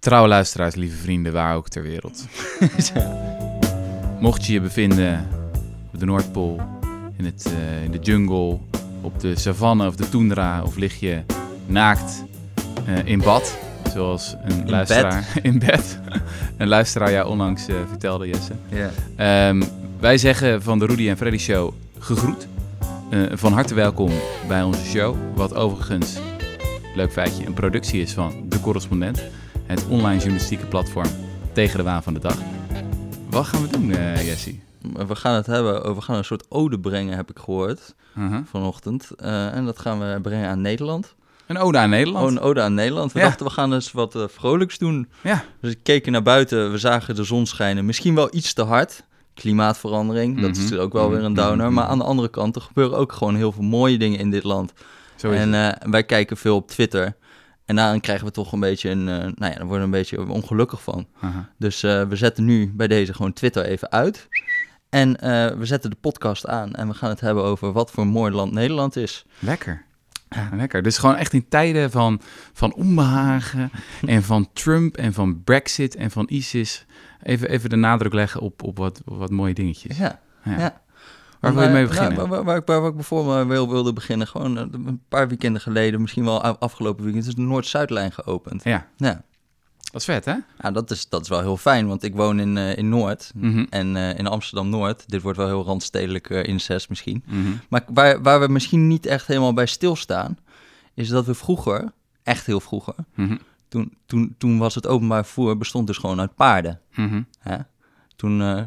[0.00, 2.24] Trouwe luisteraars, lieve vrienden, waar ook ter wereld.
[4.20, 5.28] Mocht je je bevinden
[5.92, 6.60] op de Noordpool,
[7.16, 8.58] in, het, uh, in de jungle,
[9.00, 11.22] op de savanne of de tundra, of lig je
[11.66, 12.24] naakt
[12.88, 13.58] uh, in bad,
[13.92, 16.00] zoals een In luisteraar in bed.
[16.56, 18.52] een luisteraar jou onlangs uh, vertelde, Jesse.
[18.68, 19.48] Ja.
[19.48, 19.62] Um,
[19.98, 22.48] wij zeggen van de Rudy en Freddy Show gegroet.
[23.32, 24.10] Van harte welkom
[24.48, 25.16] bij onze show.
[25.34, 26.18] Wat overigens,
[26.94, 29.22] leuk feitje, een productie is van De Correspondent.
[29.70, 31.08] Het online journalistieke platform
[31.52, 32.36] tegen de waan van de dag.
[33.30, 34.54] Wat gaan we doen, uh, Jesse?
[35.06, 38.38] We gaan het hebben, we gaan een soort ode brengen, heb ik gehoord Uh-huh.
[38.50, 39.08] vanochtend.
[39.22, 41.14] Uh, en dat gaan we brengen aan Nederland.
[41.46, 42.24] Een ode aan Nederland.
[42.26, 43.12] Oh, een ode aan Nederland.
[43.12, 43.24] We Ja.
[43.24, 45.08] dachten, we gaan eens wat uh, vrolijks doen.
[45.20, 45.44] Ja.
[45.60, 47.84] Dus we keken naar buiten, we zagen de zon schijnen.
[47.86, 49.02] Misschien wel iets te hard.
[49.34, 50.80] Klimaatverandering, dat is Mhm.
[50.80, 51.64] ook wel weer een downer.
[51.66, 51.74] Mhm.
[51.74, 54.44] Maar aan de andere kant, er gebeuren ook gewoon heel veel mooie dingen in dit
[54.44, 54.72] land.
[55.16, 57.16] Zo en eh, wij kijken veel op Twitter.
[57.70, 59.90] En daarin krijgen we toch een beetje een, eh, nou ja, daar worden we een
[59.90, 61.06] beetje ongelukkig van.
[61.58, 64.28] Dus eh, we zetten nu bij deze gewoon Twitter even uit.
[64.88, 68.06] En eh, we zetten de podcast aan en we gaan het hebben over wat voor
[68.06, 69.26] mooi land Nederland is.
[69.38, 69.84] Lekker.
[70.28, 70.82] Ja, lekker.
[70.82, 72.20] Dus gewoon echt in tijden van,
[72.52, 73.70] van onbehagen
[74.06, 76.86] en van Trump en van Brexit en van ISIS.
[77.22, 79.96] Even, even de nadruk leggen op, op wat, op wat mooie dingetjes.
[79.96, 80.58] Ja, Ja.
[80.58, 80.80] ja.
[81.40, 82.16] Waar wil je mee Nou, beginnen?
[82.18, 85.60] waar, waar, waar, ik- waar ik bijvoorbeeld wil, wilde beginnen, gewoon eh, een paar weekenden
[85.60, 88.64] geleden, misschien wel afgelopen weekend, is de Noord-Zuidlijn geopend.
[88.64, 89.22] Ja, Ja,
[89.92, 90.34] dat is vet, hè?
[90.60, 93.32] ja dat, is, dat is wel heel fijn, want ik woon in, eh, in Noord
[93.34, 93.64] Mhm.
[93.70, 95.04] en eh, in Amsterdam-Noord.
[95.10, 97.22] Dit wordt wel heel randstedelijk eh, incest misschien.
[97.26, 97.38] Mhm.
[97.68, 100.38] Maar waar, waar we misschien niet echt helemaal bij stilstaan,
[100.94, 103.36] is dat we vroeger, echt heel vroeger, Mhm.
[103.68, 106.80] toen, toen, toen was het openbaar vervoer bestond dus gewoon uit paarden.
[106.94, 107.22] Mhm.
[108.20, 108.62] Toen, eh,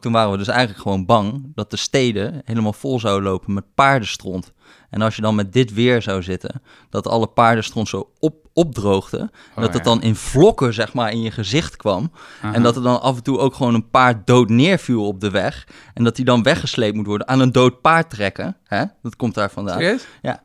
[0.00, 3.64] toen, waren we dus eigenlijk gewoon bang dat de steden helemaal vol zouden lopen met
[3.74, 4.52] paardenstront.
[4.90, 9.18] En als je dan met dit weer zou zitten, dat alle paardenstront zo op, opdroogde,
[9.18, 9.90] Oh, dat het ja.
[9.90, 12.12] dan in vlokken zeg maar in je gezicht kwam.
[12.42, 12.54] Aha.
[12.54, 15.30] En dat er dan af en toe ook gewoon een paard dood neerviel op de
[15.30, 15.66] weg.
[15.94, 18.56] En dat die dan weggesleept moet worden aan een dood paard trekken.
[18.64, 18.84] Hè?
[19.02, 19.78] Dat komt daar vandaan.
[19.78, 20.06] Serieus?
[20.22, 20.42] Ja.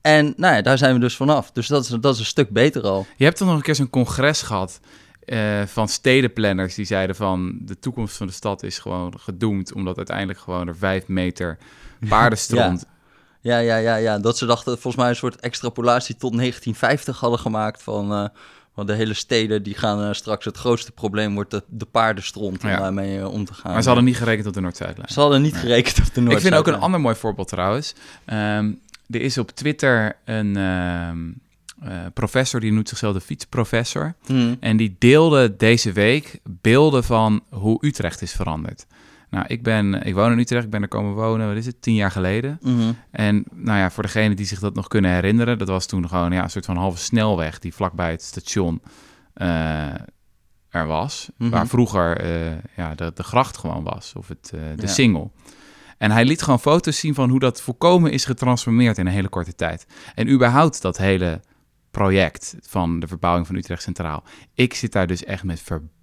[0.00, 1.50] En nou ja, daar zijn we dus vanaf.
[1.50, 3.06] Dus dat is, dat is een stuk beter al.
[3.16, 4.80] Je hebt toch nog een keer zo'n congres gehad
[5.30, 9.96] eh, van stedenplanners die zeiden van de toekomst van de stad is gewoon gedoemd omdat
[9.96, 11.58] uiteindelijk gewoon er vijf meter
[12.08, 12.84] paardenstront...
[13.42, 14.18] Ja, ja, ja, ja.
[14.18, 18.12] Dat ze dachten volgens mij een soort extrapolatie tot 1950 hadden gemaakt van...
[18.12, 18.24] eh,
[18.74, 22.62] van de hele steden die gaan eh, straks het grootste probleem wordt de, de paardenstront
[22.62, 22.78] om Ja.
[22.78, 23.72] daarmee om te gaan.
[23.72, 25.08] Maar ze hadden niet gerekend op de Noord-Zuidlijn.
[25.08, 26.36] Ze hadden niet gerekend op de Noord.
[26.36, 27.94] Ik vind ook een ander mooi voorbeeld trouwens.
[28.24, 28.72] Ehm,
[29.10, 31.18] er is op Twitter een ehm,
[31.80, 34.14] eh, professor, die noemt zichzelf de fietsprofessor.
[34.26, 34.56] Hmm.
[34.60, 38.86] En die deelde deze week beelden van hoe Utrecht is veranderd.
[39.30, 41.82] Nou, ik, ben, ik woon in Utrecht, ik ben er komen wonen, wat is het,
[41.82, 42.58] tien jaar geleden.
[42.62, 42.92] Mhm.
[43.10, 46.32] En nou ja, voor degenen die zich dat nog kunnen herinneren, dat was toen gewoon
[46.32, 48.82] ja, een soort van halve snelweg die vlakbij het station
[49.34, 49.94] eh,
[50.68, 51.28] er was.
[51.36, 51.50] Mhm.
[51.50, 54.86] Waar vroeger eh, ja, de, de gracht gewoon was, of het, de Ja.
[54.86, 55.30] single.
[55.98, 59.28] En hij liet gewoon foto's zien van hoe dat volkomen is getransformeerd in een hele
[59.28, 59.86] korte tijd.
[60.14, 61.40] En überhaupt dat hele
[61.90, 64.24] project van de verbouwing van Utrecht Centraal.
[64.54, 65.98] Ik zit daar dus echt met verbazing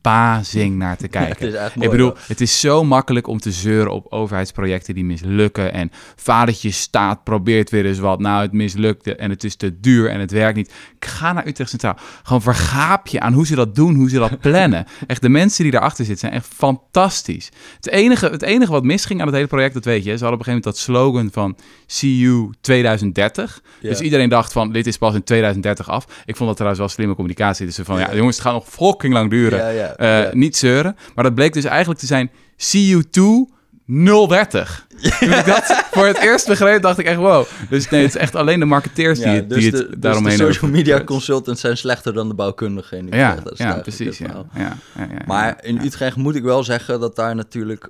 [0.77, 1.51] naar te kijken.
[1.51, 1.69] mooi.
[1.79, 2.17] Ik bedoel, hoor.
[2.27, 5.73] het is zo makkelijk om te zeuren op overheidsprojecten die mislukken.
[5.73, 8.19] En vadertje staat, probeert weer eens wat.
[8.19, 10.73] Nou, het mislukte en het is te duur en het werkt niet.
[10.99, 11.97] Ga naar Utrecht Centraal.
[12.23, 14.85] Gewoon vergaap je aan hoe ze dat doen, hoe ze dat plannen.
[15.07, 17.49] Echt, de mensen die daarachter zitten zijn echt fantastisch.
[17.75, 20.17] Het enige, het enige wat misging aan het hele project, dat weet je.
[20.17, 23.61] Ze hadden op een gegeven moment dat slogan van See you 2030.
[23.81, 23.89] Ja.
[23.89, 26.05] Dus iedereen dacht van, dit is pas in 2030 af.
[26.25, 27.65] Ik vond dat trouwens wel slimme communicatie.
[27.65, 28.15] Dus van, ja, Ja.
[28.15, 29.75] jongens, het gaat nog fucking lang duren.
[29.75, 30.31] Ja, Eh.
[30.31, 30.95] Niet zeuren.
[31.15, 33.55] Maar dat bleek dus eigenlijk te zijn CU2
[33.87, 34.87] 030.
[35.19, 37.45] Toen ik dat voor het eerst begreep, dacht ik echt wow.
[37.69, 39.87] Dus nee, het is echt alleen de marketeers die, Ja, het, dus die de, het
[39.89, 43.37] dus daaromheen de social media consultants zijn slechter dan de bouwkundigen in Utrecht.
[43.37, 44.17] Ja, Dat is ja precies.
[44.19, 44.77] het Ja.
[44.95, 45.81] Ja, Maar in.
[45.83, 47.89] Utrecht moet ik wel zeggen dat daar natuurlijk...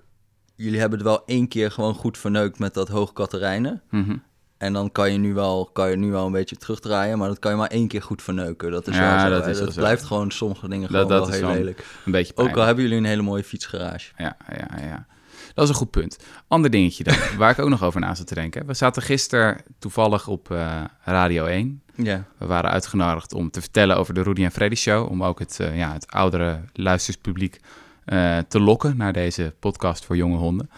[0.56, 3.82] Jullie hebben het wel één keer gewoon goed verneukt met dat Hoog Katerijnen.
[3.90, 4.16] Mhm.
[4.58, 7.40] En dan kan je, nu wel, kan je nu wel een beetje terugdraaien, maar dat
[7.40, 8.72] kan je maar één keer goed verneuken.
[8.72, 9.40] Dat is Ja, wel zo.
[9.40, 9.80] dat is zo.
[9.82, 11.86] blijft gewoon sommige dingen Dat- gewoon dat wel is heel lelijk.
[12.06, 14.12] Een beetje Ook al hebben jullie een hele mooie fietsgarage.
[14.18, 15.06] Ja, ja, ja.
[15.54, 16.18] Dat is een goed punt.
[16.48, 18.66] Ander dingetje dan, waar ik ook nog over na zat te denken.
[18.66, 21.82] We zaten gisteren toevallig op eh, Radio 1.
[21.96, 22.24] Ja.
[22.38, 25.10] We waren uitgenodigd om te vertellen over de Rudy en Freddy Show.
[25.10, 27.60] Om ook het, eh, ja, het oudere luisterspubliek
[28.06, 30.70] eh, te lokken naar deze podcast voor jonge honden.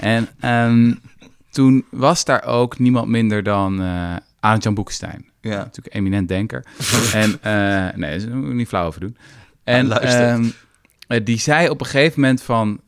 [0.00, 0.94] En ehm,
[1.54, 5.30] toen was daar ook niemand minder dan eh Arend-Jan Boekenstein.
[5.40, 5.56] Ja.
[5.56, 6.64] Natuurlijk een eminent denker.
[7.12, 9.16] en eh, nee, daar moet niet flauw over doen.
[9.64, 9.88] En
[11.08, 12.80] Eh, die zei op een gegeven moment van...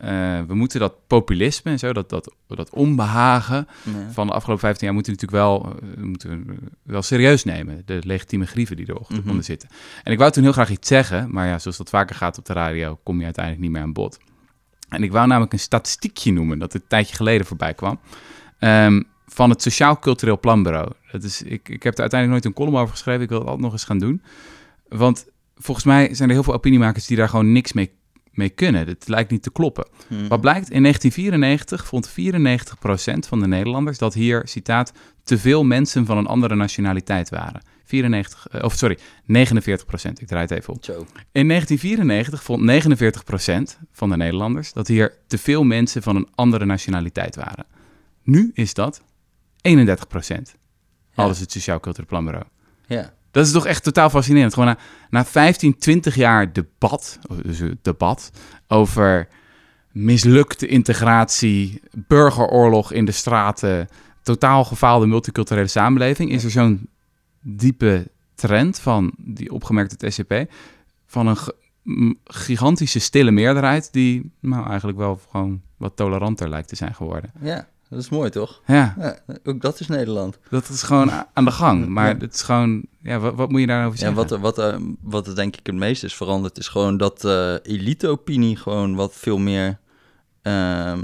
[0.47, 3.67] we moeten dat populisme en zo, dat, dat, dat onbehagen...
[4.13, 7.83] Van de afgelopen 15 jaar moeten we natuurlijk wel, moeten we wel serieus nemen.
[7.85, 9.41] De legitieme grieven die eronder Mhm.
[9.41, 9.69] zitten.
[10.03, 12.45] En ik wou toen heel graag iets zeggen, maar ja, zoals dat vaker gaat op
[12.45, 14.19] de radio, kom je uiteindelijk niet meer aan bod.
[14.89, 17.99] En ik wou namelijk een statistiekje noemen dat een tijdje geleden voorbij kwam.
[18.59, 20.93] Ehm, van het Sociaal Cultureel Planbureau.
[21.13, 23.23] Dat is, ik, ik heb er uiteindelijk nooit een column over geschreven.
[23.23, 24.23] Ik wil het altijd nog eens gaan doen.
[24.89, 25.27] Want
[25.57, 27.91] volgens mij zijn er heel veel opiniemakers die daar gewoon niks mee,
[28.31, 28.87] mee kunnen.
[28.87, 29.89] Het lijkt niet te kloppen.
[30.09, 30.29] Mhm.
[30.29, 34.93] Wat blijkt, in 1994 vond 94% van de Nederlanders dat hier, citaat,
[35.25, 37.61] te veel mensen van een andere nationaliteit waren.
[37.85, 40.85] 94, eh, of sorry, 49%, ik draai het even op.
[40.85, 41.07] Zo.
[41.33, 46.65] In 1994 vond 49% van de Nederlanders dat hier te veel mensen van een andere
[46.65, 47.67] nationaliteit waren.
[48.27, 49.03] Nu is dat 31%.
[49.61, 51.23] Ja.
[51.23, 52.47] Alles het Sociaal Cultureel Planbureau.
[52.87, 53.13] Ja.
[53.31, 54.55] Dat is toch echt totaal fascinerend.
[54.55, 54.79] Gewoon na,
[55.11, 58.31] na 15, 20 jaar debat, dus debat
[58.69, 59.29] over
[59.93, 63.89] mislukte integratie, burgeroorlog in de straten,
[64.23, 66.89] totaal gefaalde multiculturele samenleving, is er zo'n
[67.41, 70.53] diepe trend van, die opgemerkt het SCP,
[71.07, 76.95] van een gigantische stille meerderheid die nou eigenlijk wel gewoon wat toleranter lijkt te zijn
[76.95, 77.31] geworden.
[77.41, 78.61] ja, dat is mooi toch?
[78.67, 80.39] Ja, Ja, ook dat is Nederland.
[80.51, 81.87] dat is gewoon aan de gang.
[81.89, 82.17] Maar Ja.
[82.19, 84.17] het is gewoon, ja, wat, wat moet je daarover Ja, zeggen?
[84.17, 87.25] wat, er- wat, er- wat er denk ik het meest is veranderd, is gewoon dat
[87.25, 89.79] eh elite-opinie gewoon wat veel meer.
[90.43, 91.01] ehm,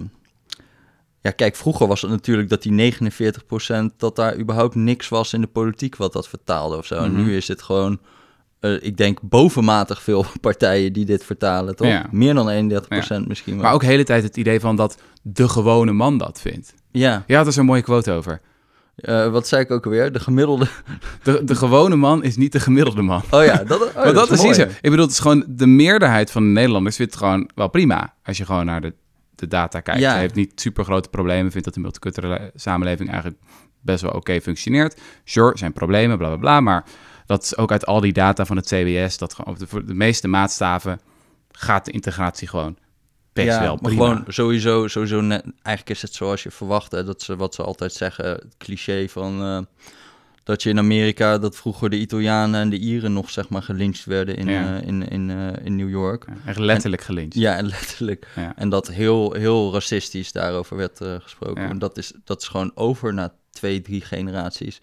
[1.20, 5.40] ja, kijk, vroeger was het natuurlijk dat die 49% dat daar überhaupt niks was in
[5.40, 6.94] de politiek wat dat vertaalde of zo.
[6.94, 7.22] En Mhm.
[7.22, 8.00] nu is het gewoon,
[8.60, 11.86] eh, ik denk, bovenmatig veel partijen die dit vertalen, toch?
[11.86, 12.06] Ja.
[12.10, 13.62] Meer dan 31% misschien wel.
[13.62, 16.74] Maar ook de hele tijd het idee van dat de gewone man dat vindt.
[16.92, 18.40] Ja, Ja, daar is een mooie quote over.
[18.96, 20.12] eh, wat zei ik ook alweer?
[20.12, 20.66] De gemiddelde.
[21.22, 23.22] De, de gewone man is niet de gemiddelde man.
[23.30, 24.62] Oh ja, dat, oh, dat, is zo.
[24.62, 28.14] Ik bedoel, het is gewoon de meerderheid van de Nederlanders vindt het gewoon wel prima.
[28.24, 28.94] Als je gewoon naar de,
[29.34, 30.00] de data kijkt.
[30.00, 30.10] Ja.
[30.10, 31.50] Hij heeft niet super grote problemen.
[31.50, 33.40] Vindt dat de multiculturele samenleving eigenlijk
[33.80, 35.00] best wel oké functioneert.
[35.24, 36.60] Sure, zijn problemen, bla bla bla.
[36.60, 36.84] Maar
[37.26, 39.18] dat is ook uit al die data van het CBS.
[39.18, 39.56] Dat gewoon,
[39.86, 41.00] de meeste maatstaven
[41.50, 42.76] gaat de integratie gewoon
[43.32, 44.06] best ja, wel maar prima.
[44.06, 46.92] gewoon sowieso, sowieso net, eigenlijk is het zoals je verwacht.
[46.92, 49.58] Hè, dat ze wat ze altijd zeggen, het cliché van eh,
[50.44, 54.04] dat je in Amerika, dat vroeger de Italianen en de Ieren nog zeg maar gelyncht
[54.04, 54.76] werden in, Ja.
[54.80, 56.24] eh, in, in, eh, in New York.
[56.28, 57.34] Ja, Echt letterlijk gelyncht.
[57.34, 58.28] Ja, en letterlijk.
[58.36, 58.52] Ja.
[58.56, 61.68] En dat heel, heel racistisch daarover werd gesproken.
[61.68, 64.80] En dat is, dat is gewoon over na twee, drie generaties.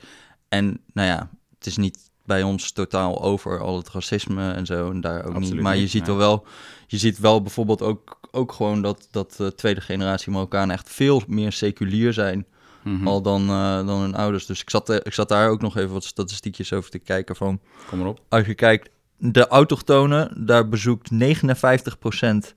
[0.47, 4.91] En nou ja, het is niet bij ons totaal over al het racisme en zo.
[4.91, 5.61] En daar ook Absoluut niet.
[5.61, 6.15] Maar je niet, ziet nee.
[6.15, 6.45] wel
[6.87, 11.21] je ziet wel bijvoorbeeld ook, ook gewoon dat, dat de tweede generatie Marokkanen echt veel
[11.27, 12.45] meer seculier zijn.
[12.83, 13.07] Mhm.
[13.07, 14.45] Al dan, eh, dan hun ouders.
[14.45, 17.35] Dus ik zat, eh, ik zat daar ook nog even wat statistiekjes over te kijken
[17.35, 18.19] van Kom erop.
[18.29, 22.53] als je kijkt, de autochtonen, daar bezoekt 59%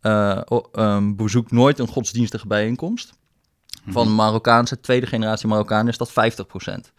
[0.00, 3.12] eh, o- ehm, bezoekt nooit een godsdienstige bijeenkomst.
[3.88, 4.14] Van Mhm.
[4.14, 6.92] Marokkaanse, tweede generatie Marokkanen is dat 50%.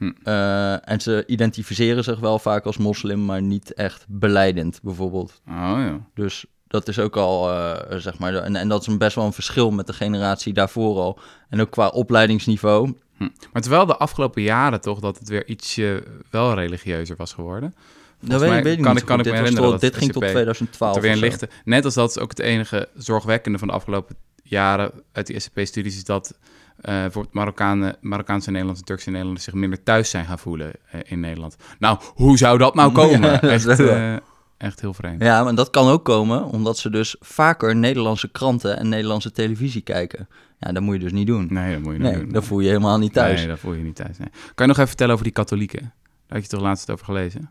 [0.00, 0.10] Hm.
[0.22, 5.40] Eh, en ze identificeren zich wel vaak als moslim, maar niet echt beleidend bijvoorbeeld.
[5.48, 6.00] Oh ja.
[6.14, 9.24] Dus dat is ook al, eh, zeg maar, en, en dat is een best wel
[9.24, 11.18] een verschil met de generatie daarvoor al.
[11.48, 12.94] En ook qua opleidingsniveau.
[13.16, 13.28] Hm.
[13.52, 17.74] Maar terwijl de afgelopen jaren toch dat het weer ietsje wel religieuzer was geworden.
[18.20, 19.96] Dat weet, ik- weet ik kan niet ik- kan ik me herinneren tot- dat dit
[19.96, 21.48] ging tot SCP 2012 er weer een lichte.
[21.64, 25.96] Net als dat is ook het enige zorgwekkende van de afgelopen jaren uit die SCP-studies
[25.96, 26.38] is dat
[26.80, 31.00] eh voor Marokkanen, Marokkaanse en Nederlandse, Turkse Nederlanders zich minder thuis zijn gaan voelen eh,
[31.04, 31.56] in Nederland.
[31.78, 33.20] Nou, hoe zou dat nou komen?
[33.20, 34.16] Ja, dat echt, eh,
[34.56, 35.22] echt heel vreemd.
[35.22, 39.80] Ja, maar dat kan ook komen omdat ze dus vaker Nederlandse kranten en Nederlandse televisie
[39.82, 40.28] kijken.
[40.58, 41.46] Ja, dat moet je dus niet doen.
[41.50, 42.32] Nee, dat moet je niet Nee, doen.
[42.32, 43.38] dan voel je helemaal niet thuis.
[43.38, 44.18] Nee, dat voel je niet thuis.
[44.18, 44.28] nee.
[44.30, 45.80] Kan je nog even vertellen over die katholieken?
[45.80, 47.50] Daar had je toch laatst over gelezen?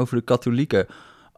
[0.00, 0.86] Over de katholieken.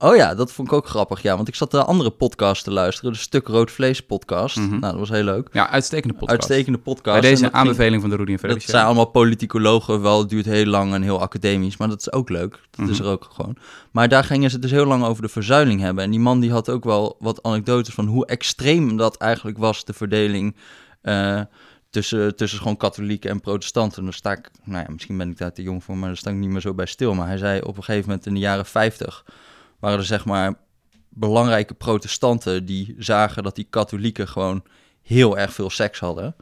[0.01, 1.23] Oh ja, dat vond ik ook grappig.
[1.23, 4.57] Ja, want ik zat de andere podcast te luisteren, de Stuk Rood Vlees podcast.
[4.57, 4.69] Mhm.
[4.71, 5.49] Nou, dat was heel leuk.
[5.53, 6.31] Ja, uitstekende podcast.
[6.41, 7.21] Uitstekende podcast.
[7.21, 10.29] Bij deze ging- aanbeveling van de Rudy en Freddy Dat zijn allemaal politicologen, wel, het
[10.29, 12.61] duurt heel lang en heel academisch, maar dat is ook leuk.
[12.71, 13.07] Dat is Mhm.
[13.07, 13.57] er ook gewoon.
[13.93, 16.05] Maar daar gingen ze het dus heel lang over de verzuiling hebben.
[16.05, 19.85] En die man die had ook wel wat anekdotes van hoe extreem dat eigenlijk was,
[19.85, 20.57] de verdeling
[21.03, 21.41] eh,
[21.91, 23.99] tussen, tussen gewoon katholieken en protestanten.
[23.99, 26.17] En daar sta ik, nou ja, misschien ben ik daar te jong voor, maar daar
[26.17, 27.15] sta ik niet meer zo bij stil.
[27.15, 29.25] Maar hij zei op een gegeven moment in de jaren 50
[29.79, 30.55] waren er zeg maar
[31.09, 34.65] belangrijke protestanten die zagen dat die katholieken gewoon
[35.03, 36.37] heel erg veel seks hadden.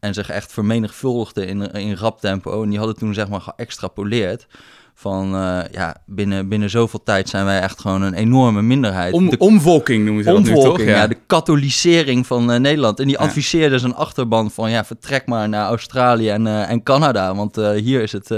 [0.00, 2.62] En zich echt vermenigvuldigden in, in rap tempo.
[2.62, 4.46] En die hadden toen zeg maar geëxtrapoleerd
[5.00, 9.12] van eh, ja, binnen, binnen zoveel tijd zijn wij echt gewoon een enorme minderheid.
[9.12, 10.56] Om, de omvolking noemen ze dat nu, toch?
[10.56, 11.06] omvolking, ja.
[11.06, 13.00] de katholisering van eh, Nederland.
[13.00, 17.34] En die adviseerde zijn achterban van ja, vertrek maar naar Australië en, eh, en Canada,
[17.34, 18.28] want hier, is het,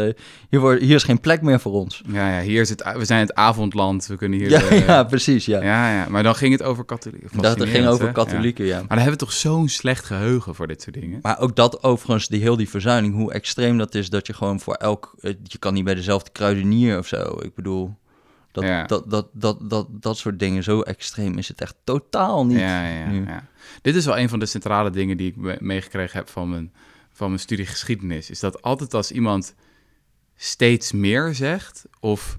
[0.49, 2.02] hier, wordt, hier is geen plek meer voor ons.
[2.12, 4.50] ja, ja, hier is het, we zijn het avondland, we kunnen hier...
[4.50, 5.62] Ja, de- ja, precies, ja.
[5.62, 7.40] ja, ja, maar dan ging het over katholieken.
[7.40, 8.12] Dat het ging over hè?
[8.12, 8.71] katholieken, ja.
[8.71, 8.78] Ja.
[8.78, 11.19] Maar dan hebben we toch zo'n slecht geheugen voor dit soort dingen.
[11.23, 14.61] Maar ook dat overigens, die, heel die verzuiling, hoe extreem dat is, dat je gewoon
[14.61, 15.14] voor elk...
[15.42, 17.38] Je kan niet bij dezelfde kruidenier of zo.
[17.42, 17.94] Ik bedoel,
[18.52, 18.85] dat, Ja.
[18.85, 22.59] dat, dat, dat, dat, dat soort dingen, zo extreem is het echt totaal niet.
[22.59, 23.25] Ja, ja, nu.
[23.26, 23.47] ja.
[23.82, 26.73] Dit is wel een van de centrale dingen die ik me- meegekregen heb van mijn,
[27.12, 28.30] van mijn studie geschiedenis.
[28.30, 29.54] Is dat altijd als iemand
[30.37, 32.38] steeds meer zegt, of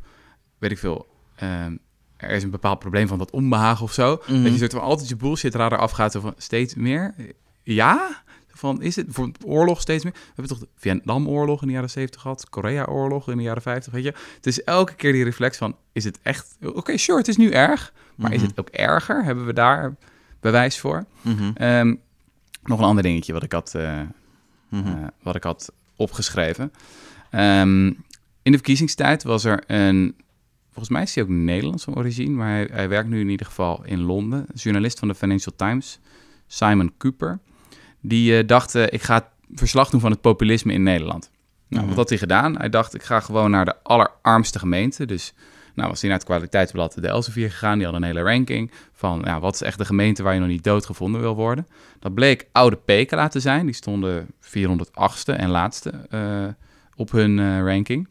[0.58, 1.76] weet ik veel, ehm,
[2.18, 4.44] er is een bepaald probleem van dat onbehagen of zo, Mhm.
[4.44, 7.16] dat je soort van altijd je bullshit radar afgaat van steeds meer?
[7.64, 8.24] Ja?
[8.56, 10.14] Van, is het voor oorlog steeds meer?
[10.14, 13.94] We hebben toch de Vietnamoorlog in de jaren 70 gehad, Korea-oorlog in de jaren 50,
[13.94, 14.14] weet je?
[14.36, 16.58] Het is elke keer die reflex van, is het echt...
[16.62, 18.48] Oké, sure, het is nu erg, maar is Mhm.
[18.50, 19.24] het ook erger?
[19.24, 19.96] Hebben we daar
[20.40, 21.06] bewijs voor?
[21.22, 21.96] Mhm, Ehm,
[22.64, 24.02] nog een ander dingetje wat ik had, eh,
[24.70, 24.88] mhm.
[24.88, 26.72] eh, wat ik had opgeschreven.
[27.30, 27.86] Ehm,
[28.42, 30.16] in de verkiezingstijd was er een...
[30.66, 33.46] Volgens mij is hij ook Nederlands van origine, maar hij, hij werkt nu in ieder
[33.46, 34.46] geval in Londen.
[34.54, 36.00] Journalist van de Financial Times,
[36.48, 37.40] Simon Cooper.
[38.06, 41.32] Die eh, dacht, eh, ik ga verslag doen van het populisme in Nederland.
[41.68, 41.88] Nou, Mhm.
[41.88, 42.58] wat had hij gedaan?
[42.58, 45.06] Hij dacht, ik ga gewoon naar de allerarmste gemeente.
[45.06, 45.34] Dus
[45.76, 47.78] nou, was hij naar het kwaliteitsblad de Elsevier gegaan.
[47.78, 50.50] Die had een hele ranking van ja, wat is echt de gemeente waar je nog
[50.50, 51.68] niet doodgevonden wil worden.
[52.00, 53.66] Dat bleek Oude Pekela te zijn.
[53.66, 56.46] Die stonden 408ste en laatste eh,
[56.96, 58.08] op hun ranking.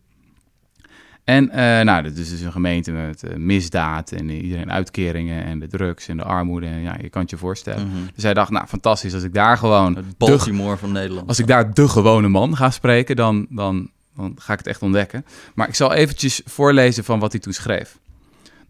[1.24, 5.58] En eh, nou, dit is dus een gemeente met eh, misdaad en iedereen uitkeringen en
[5.58, 6.66] de drugs en de armoede.
[6.66, 7.86] En, ja, je kan het je voorstellen.
[7.86, 7.96] Mhm.
[8.14, 11.28] Dus hij dacht, nou fantastisch, als ik daar gewoon Het de, Baltimore van Nederland.
[11.28, 14.82] als ik daar de gewone man ga spreken, dan, dan, dan ga ik het echt
[14.82, 15.24] ontdekken.
[15.54, 17.98] Maar ik zal eventjes voorlezen van wat hij toen schreef.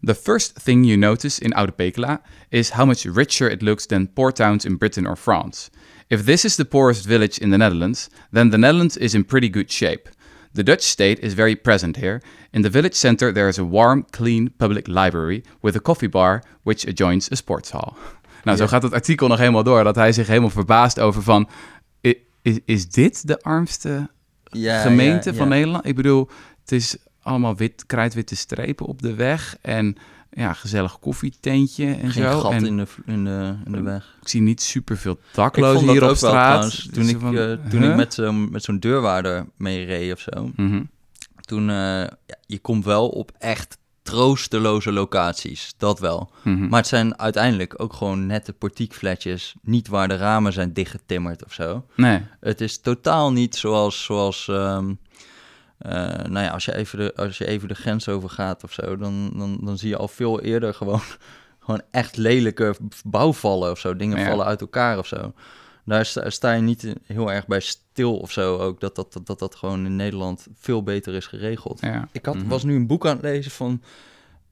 [0.05, 4.13] The first thing you notice in Oude Pekela is how much richer it looks than
[4.13, 5.69] poor towns in Britain or France.
[6.07, 9.49] If this is the poorest village in the Netherlands, then the Netherlands is in pretty
[9.49, 10.09] good shape.
[10.53, 12.21] The Dutch state is very present here.
[12.51, 16.43] In the village center there is a warm, clean public library with a coffee bar
[16.63, 17.93] which adjoins a sports hall.
[18.43, 21.49] Nou, zo gaat het artikel nog helemaal door, dat hij zich helemaal verbaast over van...
[22.41, 24.09] Is, is dit de armste
[24.43, 25.47] Ja, gemeente ja, van.
[25.47, 25.85] Nederland?
[25.85, 26.29] Ik bedoel,
[26.61, 29.97] het is allemaal wit, krijtwitte strepen op de weg en
[30.35, 32.39] ja, gezellig koffietentje en Geen zo.
[32.39, 34.15] gat en in de, in, de, in de weg.
[34.21, 36.31] ik zie niet super veel Ik daklozen hier op straat.
[36.31, 36.83] trouwens.
[36.91, 37.89] Toen, Dus ik, van, eh, toen huh?
[37.89, 40.51] ik met, zo'n met zo'n deurwaarder mee reed of zo.
[40.55, 40.83] Mhm.
[41.41, 41.75] Toen, eh,
[42.25, 45.73] ja, je komt wel op echt troosteloze locaties.
[45.77, 46.31] Dat wel.
[46.43, 46.67] Mhm.
[46.67, 49.53] Maar het zijn uiteindelijk ook gewoon nette portiekflatjes.
[49.61, 51.85] Niet waar de ramen zijn dichtgetimmerd of zo.
[51.95, 52.21] Nee.
[52.39, 54.95] Het is totaal niet zoals, zoals ehm, eh,
[55.77, 59.33] nou ja, als je, even de, als je even de grens overgaat of zo, dan,
[59.35, 61.01] dan, dan zie je al veel eerder gewoon,
[61.65, 62.75] gewoon echt lelijke
[63.05, 63.95] bouwvallen of zo.
[63.95, 64.25] Dingen Ja.
[64.25, 65.33] vallen uit elkaar of zo.
[65.85, 69.25] Daar sta, sta je niet heel erg bij stil of zo ook, dat dat, dat,
[69.27, 71.79] dat, dat gewoon in Nederland veel beter is geregeld.
[71.81, 72.07] Ja.
[72.11, 72.47] Ik had, Mhm.
[72.47, 73.81] was nu een boek aan het lezen van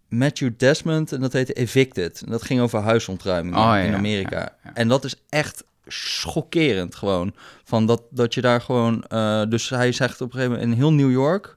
[0.08, 2.22] Matthew Desmond en dat heette Evicted.
[2.25, 4.40] En dat ging over huisontruimingen Oh, ja, in Amerika.
[4.40, 4.74] ja, ja.
[4.74, 7.34] En dat is echt schokkerend gewoon.
[7.64, 9.04] Van dat, dat je daar gewoon...
[9.04, 10.72] eh, dus hij zegt op een gegeven moment...
[10.72, 11.56] in heel New York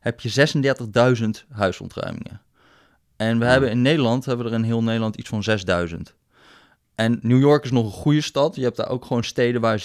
[0.00, 0.48] heb je
[1.44, 2.40] 36.000 huisontruimingen.
[3.16, 3.50] En we Ja.
[3.50, 4.24] hebben in Nederland...
[4.24, 5.44] hebben we er in heel Nederland iets van
[5.88, 5.96] 6.000.
[6.94, 8.56] En New York is nog een goede stad.
[8.56, 9.84] Je hebt daar ook gewoon steden waar 16,5%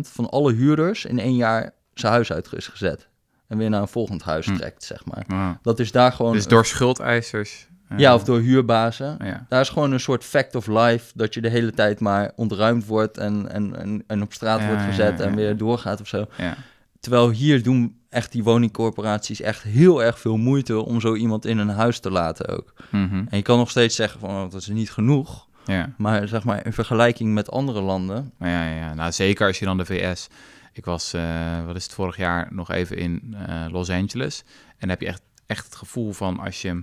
[0.00, 1.04] van alle huurders...
[1.04, 3.08] in één jaar zijn huis uit is gezet.
[3.46, 4.54] En weer naar een volgend huis Hm.
[4.54, 5.58] trekt, zeg maar.
[5.62, 6.32] Dat is daar gewoon...
[6.32, 7.68] Dus door schuldeisers.
[7.96, 9.16] Ja, of door huurbazen.
[9.24, 9.46] Ja.
[9.48, 12.86] Daar is gewoon een soort fact of life dat je de hele tijd maar ontruimd
[12.86, 16.08] wordt en, en, en, en op straat Ja, wordt gezet ja, en weer doorgaat of
[16.08, 16.26] zo.
[16.36, 16.56] ja.
[17.00, 21.58] Terwijl hier doen echt die woningcorporaties echt heel erg veel moeite om zo iemand in
[21.58, 22.72] een huis te laten ook.
[22.90, 23.14] Mhm.
[23.28, 25.46] En je kan nog steeds zeggen van oh, dat is niet genoeg.
[25.64, 25.94] ja.
[25.96, 28.32] Maar zeg maar in vergelijking met andere landen.
[28.38, 28.94] Ja, ja.
[28.94, 30.28] Nou, zeker als je dan de VS...
[30.72, 34.42] Ik was, eh, wat is het, vorig jaar nog even in eh, Los Angeles.
[34.46, 36.82] En dan heb je echt, echt het gevoel van als je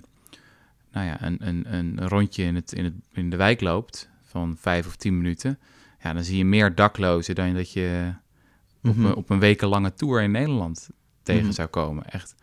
[0.97, 4.55] nou ja, een, een, een rondje in, het, in, het, in de wijk loopt van
[4.59, 5.59] vijf of tien minuten...
[6.03, 8.13] Ja, dan zie je meer daklozen dan dat je
[8.83, 9.05] op, Mhm.
[9.05, 10.89] een, op een wekenlange tour in Nederland
[11.23, 11.51] tegen Mhm.
[11.53, 12.05] zou komen.
[12.09, 12.35] Echt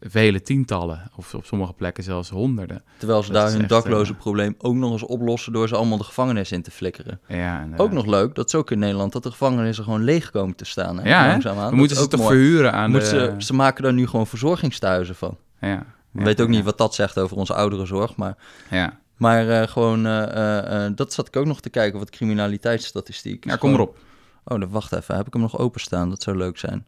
[0.00, 2.82] vele tientallen, of op sommige plekken zelfs honderden.
[2.98, 5.98] Terwijl ze Dat daar hun dakloze eh, probleem ook nog eens oplossen door ze allemaal
[5.98, 7.20] de gevangenis in te flikkeren.
[7.28, 10.56] Ja, Ook nog leuk, dat is ook in Nederland, dat de gevangenissen gewoon leeg komen
[10.56, 10.98] te staan.
[10.98, 11.08] Hè?
[11.08, 11.28] Ja, hè?
[11.30, 11.64] Langzaamaan.
[11.64, 12.32] we Dat moeten ze toch mooi.
[12.36, 13.04] verhuren aan de...
[13.04, 15.36] ze, ze maken daar nu gewoon verzorgingstehuizen van.
[15.60, 15.86] Ja,
[16.16, 18.36] Ik ja, weet ook niet wat dat zegt over onze ouderenzorg, maar,
[18.70, 23.44] Ja, maar eh, gewoon, eh, eh, dat zat ik ook nog te kijken, wat criminaliteitsstatistiek.
[23.44, 23.98] ja kom erop.
[24.44, 26.10] Oh, dan wacht even, heb ik hem nog openstaan?
[26.10, 26.86] Dat zou leuk zijn.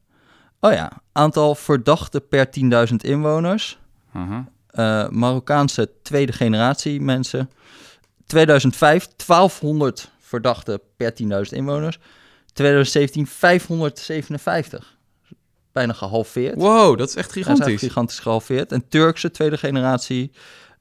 [0.61, 2.51] Oh ja, aantal verdachten per
[2.91, 3.79] 10.000 inwoners.
[4.71, 7.51] Eh, Marokkaanse tweede generatie mensen.
[8.27, 11.99] 2005 1200 verdachten per 10.000 inwoners.
[12.53, 14.98] 2017 557.
[15.79, 16.55] Bijna gehalveerd.
[16.55, 17.81] Wow, dat is echt Dat is gigantisch.
[17.81, 18.73] gigantisch gehalveerd.
[18.73, 20.31] En Turkse tweede generatie.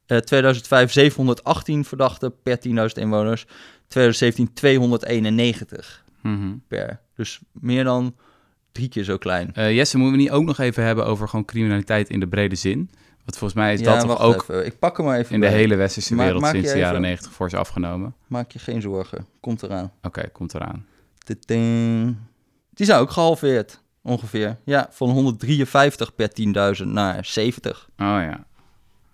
[0.06, 3.46] eh 2005 718 verdachten per 10.000 inwoners.
[3.88, 6.56] 2017 291 Mhm.
[6.68, 7.00] per.
[7.16, 8.16] Dus meer dan
[8.72, 9.54] drie keer zo klein.
[9.54, 12.56] Eh, Jesse, moeten we niet ook nog even hebben over gewoon criminaliteit in de brede
[12.56, 12.77] zin?
[13.18, 14.66] Want volgens mij is dat toch ook even.
[14.66, 17.01] Ik pak hem maar even in de hele westerse wereld maak sinds de jaren even-
[17.01, 18.16] 90 fors afgenomen.
[18.27, 19.25] Maak je geen zorgen.
[19.39, 19.92] Komt eraan.
[20.01, 20.86] Oké, komt eraan.
[21.24, 22.16] Tiding.
[22.74, 24.57] Die zijn ook gehalveerd, ongeveer.
[24.63, 26.29] Ja, van 153 per
[26.79, 27.89] 10.000 naar 70.
[27.97, 28.45] Oh ja.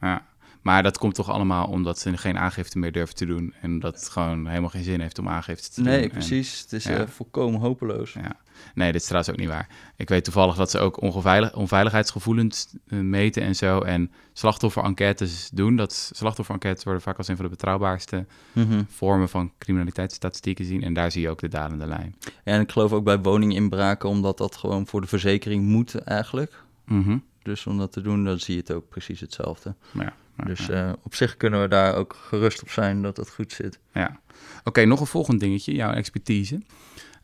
[0.01, 0.25] ja.
[0.63, 3.53] Maar dat komt toch allemaal omdat ze geen aangifte meer durven te doen.
[3.62, 5.89] En dat het gewoon helemaal geen zin heeft om aangifte te doen.
[5.91, 6.62] Nee, En- precies.
[6.62, 6.98] Het is ja.
[6.98, 8.13] eh, volkomen hopeloos.
[8.13, 8.32] Ja.
[8.75, 9.67] Nee, dit is trouwens ook niet waar.
[9.96, 13.79] Ik weet toevallig dat ze ook onveilig, onveiligheidsgevoelens eh, meten en zo.
[13.79, 15.75] En slachtoffer-enquêtes doen.
[15.75, 18.84] Dat slachtoffer-enquêtes worden vaak als een van de betrouwbaarste Mhm.
[18.89, 20.84] vormen van criminaliteitsstatistieken zien.
[20.84, 22.15] En daar zie je ook de dalende lijn.
[22.43, 26.63] En ik geloof ook bij woninginbraken, omdat dat gewoon voor de verzekering moet eigenlijk.
[26.86, 27.17] Mhm.
[27.41, 29.75] Dus om dat te doen, dan zie je het ook precies hetzelfde.
[29.91, 33.52] Ja, Dus eh, op zich kunnen we daar ook gerust op zijn dat het goed
[33.52, 33.80] zit.
[33.94, 34.20] Ja.
[34.63, 36.62] Oké, nog een volgend dingetje, jouw expertise.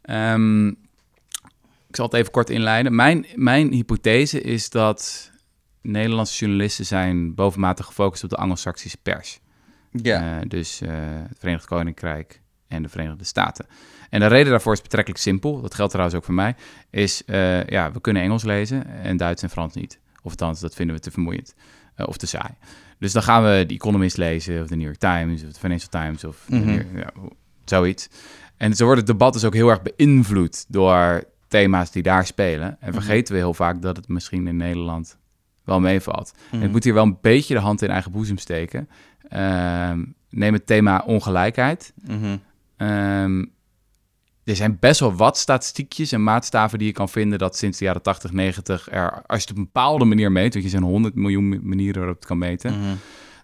[0.02, 0.68] Ehm,
[1.88, 2.96] ik zal het even kort inleiden.
[2.96, 5.32] Mijn, mijn hypothese is dat
[5.82, 9.40] Nederlandse journalisten zijn bovenmatig gefocust op de Anglo-Saxische pers.
[9.92, 10.90] Ja, Eh, dus eh,
[11.28, 13.66] het Verenigd Koninkrijk en de Verenigde Staten.
[14.10, 15.62] En de reden daarvoor is betrekkelijk simpel.
[15.62, 16.56] Dat geldt trouwens ook voor mij.
[16.90, 17.24] Is,
[17.68, 20.00] ja, we kunnen Engels lezen en Duits en Frans niet.
[20.22, 21.56] Of althans, dat vinden we te vermoeiend.
[22.06, 22.54] of te saai.
[23.00, 25.90] Dus dan gaan we The Economist lezen, of de New York Times, of de Financial
[25.90, 26.98] Times, of de Mhm.
[26.98, 27.12] Ja,
[27.66, 28.10] zoiets.
[28.58, 32.68] En zo wordt het debat dus ook heel erg beïnvloed door thema's die daar spelen.
[32.68, 32.92] En Mhm.
[32.94, 35.18] vergeten we heel vaak dat het misschien in Nederland
[35.64, 36.34] wel meevalt.
[36.52, 36.66] En Mhm.
[36.66, 38.90] ik moet hier wel een beetje de hand in eigen boezem steken.
[39.30, 41.94] Ehm, neem het thema ongelijkheid.
[42.78, 43.46] Ehm,
[44.50, 47.86] er zijn best wel wat statistiekjes en maatstaven die je kan vinden dat sinds de
[47.86, 50.84] jaren 80, 90 er, als je het op een bepaalde manier meet, want je zijn
[50.84, 52.94] 100 miljoen manieren waarop het kan meten, Mhm.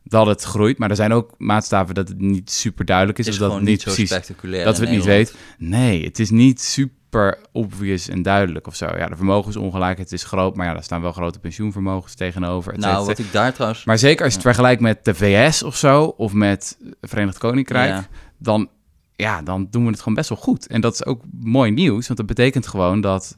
[0.03, 0.77] dat het groeit.
[0.77, 3.59] Maar er zijn ook maatstaven dat het niet super duidelijk is, is of dat het
[3.59, 4.65] niet niet zo precies spectaculair.
[4.65, 5.35] dat we het niet weten.
[5.57, 8.85] Nee, het is niet super obvious en duidelijk of zo.
[8.97, 12.73] Ja, de vermogensongelijkheid is groot, maar ja, daar staan wel grote pensioenvermogens tegenover.
[12.73, 13.85] et Nou, wat ik daar trouwens...
[13.85, 17.37] Maar zeker als je het vergelijkt met de VS of zo, of met het Verenigd
[17.37, 18.07] Koninkrijk, Ja.
[18.37, 18.69] dan,
[19.15, 20.67] ja, dan doen we het gewoon best wel goed.
[20.67, 23.37] En dat is ook mooi nieuws, want dat betekent gewoon dat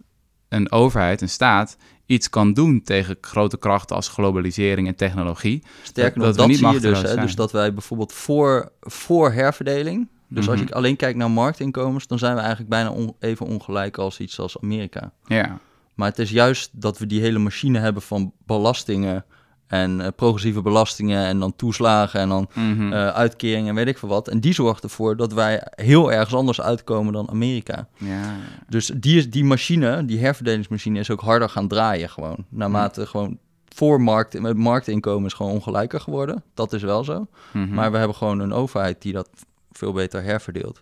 [0.49, 5.63] een overheid, een staat, iets kan doen tegen grote krachten als globalisering en technologie.
[5.83, 7.01] Sterker nog, dat dat, niet zie je dus.
[7.01, 7.15] Hè?
[7.15, 10.07] Dus dat wij bijvoorbeeld voor, voor herverdeling...
[10.29, 10.67] Dus als Mhm.
[10.67, 12.07] je alleen kijkt naar marktinkomens...
[12.07, 15.11] dan zijn we eigenlijk bijna on- even ongelijk als iets als Amerika.
[15.25, 15.59] Ja,
[15.95, 19.25] Maar het is juist dat we die hele machine hebben van belastingen...
[19.67, 22.93] en eh, progressieve belastingen en dan toeslagen en dan Mhm.
[22.93, 24.27] eh, uitkeringen en weet ik veel wat.
[24.27, 27.87] En die zorgt ervoor dat wij heel ergens anders uitkomen dan Amerika.
[27.97, 28.35] ja.
[28.69, 32.45] Dus die, die machine, die herverdelingsmachine, is ook harder gaan draaien gewoon.
[32.49, 33.37] Naarmate gewoon
[33.75, 36.43] voor markt, met marktinkomen is gewoon ongelijker geworden.
[36.53, 37.27] Dat is wel zo.
[37.53, 37.73] Mhm.
[37.73, 39.29] Maar we hebben gewoon een overheid die dat
[39.71, 40.81] veel beter herverdeelt.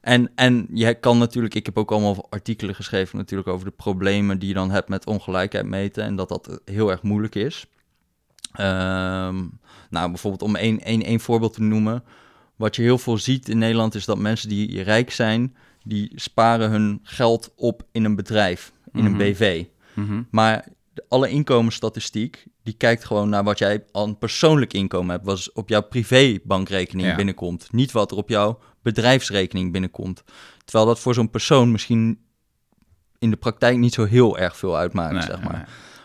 [0.00, 4.38] En, en je kan natuurlijk, ik heb ook allemaal artikelen geschreven natuurlijk over de problemen
[4.38, 6.04] die je dan hebt met ongelijkheid meten.
[6.04, 7.66] En dat dat heel erg moeilijk is.
[8.54, 9.44] Ehm,
[9.90, 12.04] nou, bijvoorbeeld om één, één, één voorbeeld te noemen.
[12.56, 16.70] Wat je heel veel ziet in Nederland is dat mensen die rijk zijn, die sparen
[16.70, 19.18] hun geld op in een bedrijf, in een Mhm.
[19.20, 19.64] BV.
[19.94, 20.22] Mhm.
[20.30, 25.24] Maar de- alle inkomensstatistiek, die kijkt gewoon naar wat jij aan persoonlijk inkomen hebt.
[25.26, 27.14] Wat op jouw privébankrekening Ja.
[27.14, 27.72] binnenkomt.
[27.72, 30.24] Niet wat er op jouw bedrijfsrekening binnenkomt.
[30.64, 32.18] Terwijl dat voor zo'n persoon misschien
[33.18, 35.52] in de praktijk niet zo heel erg veel uitmaakt, Nee, zeg maar.
[35.56, 35.64] nee.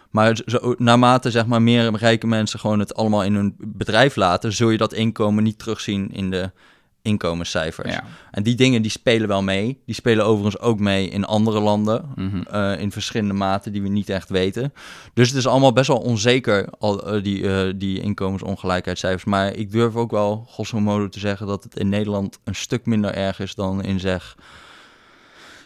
[0.10, 4.54] Maar zo, naarmate zeg maar, meer rijke mensen gewoon het allemaal in hun bedrijf laten,
[4.54, 6.52] zul je dat inkomen niet terugzien in de
[7.02, 7.93] inkomenscijfers.
[7.93, 8.04] Ja.
[8.32, 9.82] En die dingen die spelen wel mee.
[9.86, 12.06] Die spelen overigens ook mee in andere landen.
[12.15, 12.41] Mhm.
[12.41, 14.74] eh, in verschillende maten die we niet echt weten.
[15.13, 19.24] Dus het is allemaal best wel onzeker, al, eh, die, eh, die inkomensongelijkheidscijfers.
[19.24, 22.86] Maar ik durf ook wel, grosso modo, te zeggen dat het in Nederland een stuk
[22.86, 24.36] minder erg is dan in zeg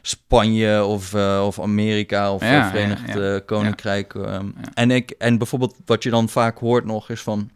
[0.06, 3.34] Spanje of, eh, of Amerika of Ja, eh, ja, Verenigd ja.
[3.36, 4.16] eh, Koninkrijk.
[4.16, 4.48] ehm.
[4.74, 7.50] En, ik, en bijvoorbeeld wat je dan vaak hoort nog is van...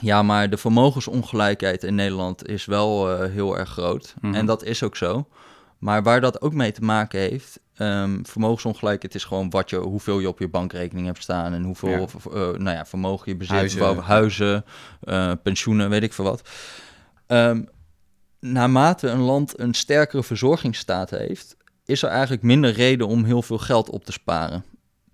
[0.00, 4.14] Ja, maar de vermogensongelijkheid in Nederland is wel heel erg groot.
[4.20, 4.34] Mhm.
[4.34, 5.28] En dat is ook zo.
[5.78, 10.18] Maar waar dat ook mee te maken heeft, ehm, vermogensongelijkheid is gewoon wat je, hoeveel
[10.18, 12.06] je op je bankrekening hebt staan en hoeveel Ja.
[12.34, 14.02] nou ja, vermogen je bezit, Huizen.
[14.02, 14.64] huizen,
[15.00, 16.48] huizen pensioenen, weet ik veel wat.
[17.26, 17.62] Ehm,
[18.40, 21.55] naarmate een land een sterkere verzorgingsstaat heeft,
[21.86, 24.64] is er eigenlijk minder reden om heel veel geld op te sparen.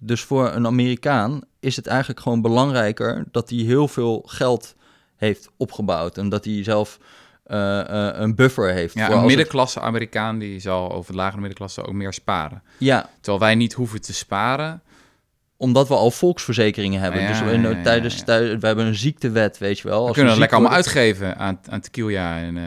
[0.04, 4.74] Dus voor een Amerikaan is het eigenlijk gewoon belangrijker dat hij heel veel geld
[5.16, 6.18] heeft opgebouwd.
[6.18, 6.98] En dat hij zelf
[7.44, 8.94] eh, eh, een buffer heeft.
[8.94, 12.62] Ja, voor een middenklasse Amerikaan die zal over de lagere middenklasse ook meer sparen.
[12.78, 14.82] Ja, Terwijl wij niet hoeven te sparen.
[15.62, 17.20] Omdat we al volksverzekeringen hebben.
[17.20, 20.00] Ja, dus we, ja, ja, tijdens, we hebben een ziektewet, weet je wel.
[20.00, 22.38] We Als kunnen we dat ziek lekker allemaal uitgeven aan, aan tequila.
[22.38, 22.64] En, eh,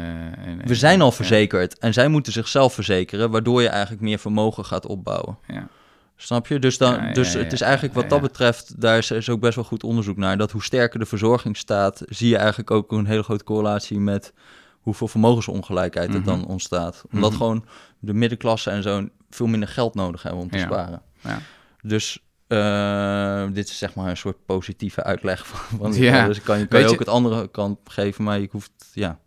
[0.48, 4.66] en, We zijn al verzekerd en zij moeten zichzelf verzekeren, waardoor je eigenlijk meer vermogen
[4.66, 5.38] gaat opbouwen.
[5.48, 5.68] Ja.
[6.16, 6.60] Snap je?
[6.60, 9.40] Dus, dan, Ja, ja, dus het is eigenlijk wat dat betreft, daar is, is ook
[9.40, 10.38] best wel goed onderzoek naar.
[10.38, 14.34] Dat hoe sterker de verzorging staat, zie je eigenlijk ook een hele grote correlatie met
[14.72, 16.26] hoeveel vermogensongelijkheid er Mhm.
[16.26, 17.04] dan ontstaat.
[17.14, 17.40] Omdat Mhm.
[17.40, 17.66] gewoon
[18.00, 21.02] de middenklasse en zo veel minder geld nodig hebben om te sparen.
[21.22, 21.40] Ja.
[21.82, 26.28] Dus eh, dit is zeg maar een soort positieve uitleg van, van Ja.
[26.28, 29.20] Dus kan je, kan je je- ook het andere kant geven, maar je hoeft, ja.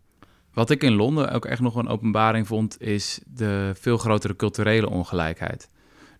[0.53, 4.89] Wat ik in Londen ook echt nog een openbaring vond, is de veel grotere culturele
[4.89, 5.69] ongelijkheid.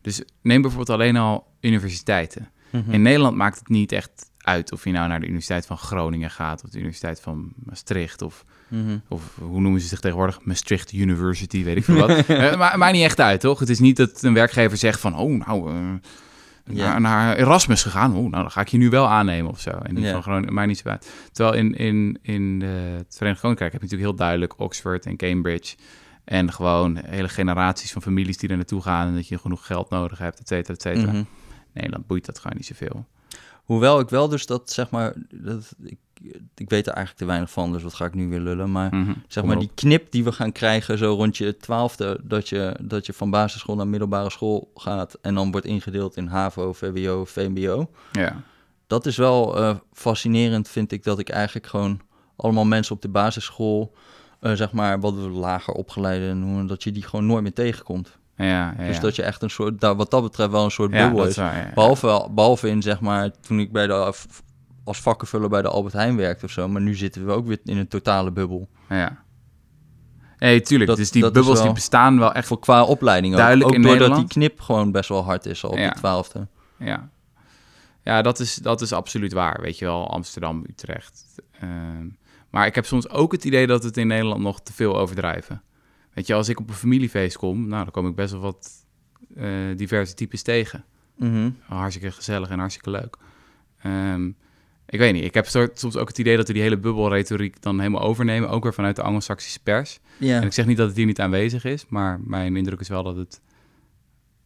[0.02, 2.50] Dus neem bijvoorbeeld alleen al universiteiten.
[2.70, 2.92] Mhm.
[2.92, 6.30] In Nederland maakt het niet echt uit of je nou naar de Universiteit van Groningen
[6.32, 8.98] gaat, of de Universiteit van Maastricht, of, Mhm.
[9.08, 10.40] of hoe noemen ze zich tegenwoordig?
[10.44, 12.10] Maastricht University, weet ik veel wat.
[12.28, 13.60] Eh, maar maakt niet echt uit, toch?
[13.60, 15.78] Het is niet dat een werkgever zegt van, oh, nou, eh.
[16.76, 18.12] Naar, naar Erasmus gegaan.
[18.16, 19.70] Oh, nou, dan ga ik je nu wel aannemen of zo.
[19.70, 20.12] En die Ja.
[20.12, 21.12] van Groningen, maakt niet zo uit.
[21.32, 25.76] Terwijl in, in, in het Verenigd Koninkrijk heb je natuurlijk heel duidelijk Oxford en Cambridge.
[26.24, 29.90] En gewoon hele generaties van families die er naartoe gaan en dat je genoeg geld
[29.90, 31.12] nodig hebt, et cetera, et cetera.
[31.74, 33.06] Nederland boeit dat gewoon niet zoveel.
[33.64, 35.98] Hoewel ik wel dus dat, zeg maar, dat, ik,
[36.56, 38.72] ik weet er eigenlijk te weinig van, dus wat ga ik nu weer lullen.
[38.72, 39.12] Maar Mhm.
[39.28, 43.06] zeg maar, die knip die we gaan krijgen zo rond je twaalfde, dat je, dat
[43.06, 47.90] je van basisschool naar middelbare school gaat en dan wordt ingedeeld in HAVO, VWO, VMBO.
[48.12, 48.42] Ja.
[48.88, 52.00] Dat is wel eh, fascinerend, vind ik, dat ik eigenlijk gewoon
[52.36, 53.94] allemaal mensen op de basisschool,
[54.40, 58.18] eh, zeg maar, wat we lager opgeleide noemen, dat je die gewoon nooit meer tegenkomt.
[58.36, 58.46] Ja,
[58.78, 58.86] ja.
[58.88, 61.26] Dus dat je echt een soort, daar, wat dat betreft wel een soort ja, bubbel
[61.26, 61.36] is.
[61.36, 61.72] waar.
[61.76, 64.14] Behalve, behalve in, zeg maar, toen ik bij de,
[64.84, 66.68] als vakkenvuller bij de Albert Heijn werkte of zo.
[66.68, 68.70] Maar nu zitten we ook weer in een totale bubbel.
[68.90, 69.24] Ja.
[70.38, 70.90] Nee, tuurlijk.
[70.90, 72.48] Dat- dus die bubbels die bestaan wel echt.
[72.48, 73.40] Voor qua opleiding ook.
[73.40, 74.34] Duidelijk ook in doordat Nederland.
[74.34, 75.90] die knip gewoon best wel hard is al op Ja.
[75.90, 76.48] de twaalfde.
[76.80, 77.10] Ja,
[78.04, 79.62] ja dat, is, dat is absoluut waar.
[79.62, 81.26] Weet je wel, Amsterdam, Utrecht.
[81.60, 82.08] Ehm,
[82.50, 85.62] maar ik heb soms ook het idee dat het in Nederland nog te veel overdrijven.
[86.14, 88.72] Weet je, als ik op een familiefeest kom, nou, dan kom ik best wel wat
[89.36, 90.84] eh, diverse types tegen.
[91.18, 91.50] Mhm.
[91.66, 93.18] Hartstikke gezellig en hartstikke leuk.
[93.82, 94.32] Ehm,
[94.90, 97.62] ik weet niet, ik heb soort- soms ook het idee dat we die hele bubbelretoriek
[97.62, 98.50] dan helemaal overnemen.
[98.50, 100.00] Ook weer vanuit de Anglo-Saxische pers.
[100.18, 100.36] Ja.
[100.42, 103.04] En ik zeg niet dat het hier niet aanwezig is, maar mijn indruk is wel
[103.04, 103.42] dat het,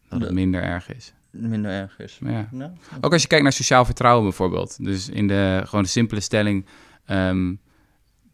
[0.10, 1.14] dat het minder erg is.
[1.32, 2.20] minder erg is.
[2.26, 2.48] Ja.
[2.52, 4.84] Nou, Ook als je kijkt naar sociaal vertrouwen bijvoorbeeld.
[4.84, 6.66] Dus in de gewoon de simpele stelling...
[7.06, 7.54] ehm,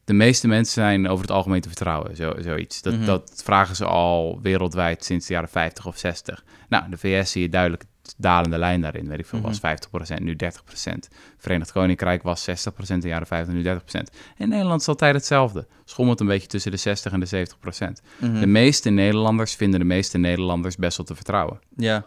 [0.04, 2.82] de meeste mensen zijn over het algemeen te vertrouwen, zo, zoiets.
[2.82, 3.06] Dat, Mhm.
[3.06, 6.44] dat vragen ze al wereldwijd sinds de jaren 50 of 60.
[6.70, 7.84] Nou, de VS zie je duidelijk
[8.18, 9.08] dalende lijn daarin.
[9.08, 9.48] Weet ik veel, Mhm.
[9.48, 11.10] was 50%, nu 30%.
[11.38, 14.10] Verenigd Koninkrijk was 60% in de jaren 50, nu 30%.
[14.38, 15.68] In Nederland is altijd hetzelfde.
[15.86, 18.02] Schommelt een beetje tussen de 60 en de 70%.
[18.20, 18.40] mhm.
[18.40, 21.60] De meeste Nederlanders vinden de meeste Nederlanders best wel te vertrouwen.
[21.76, 22.06] Ja.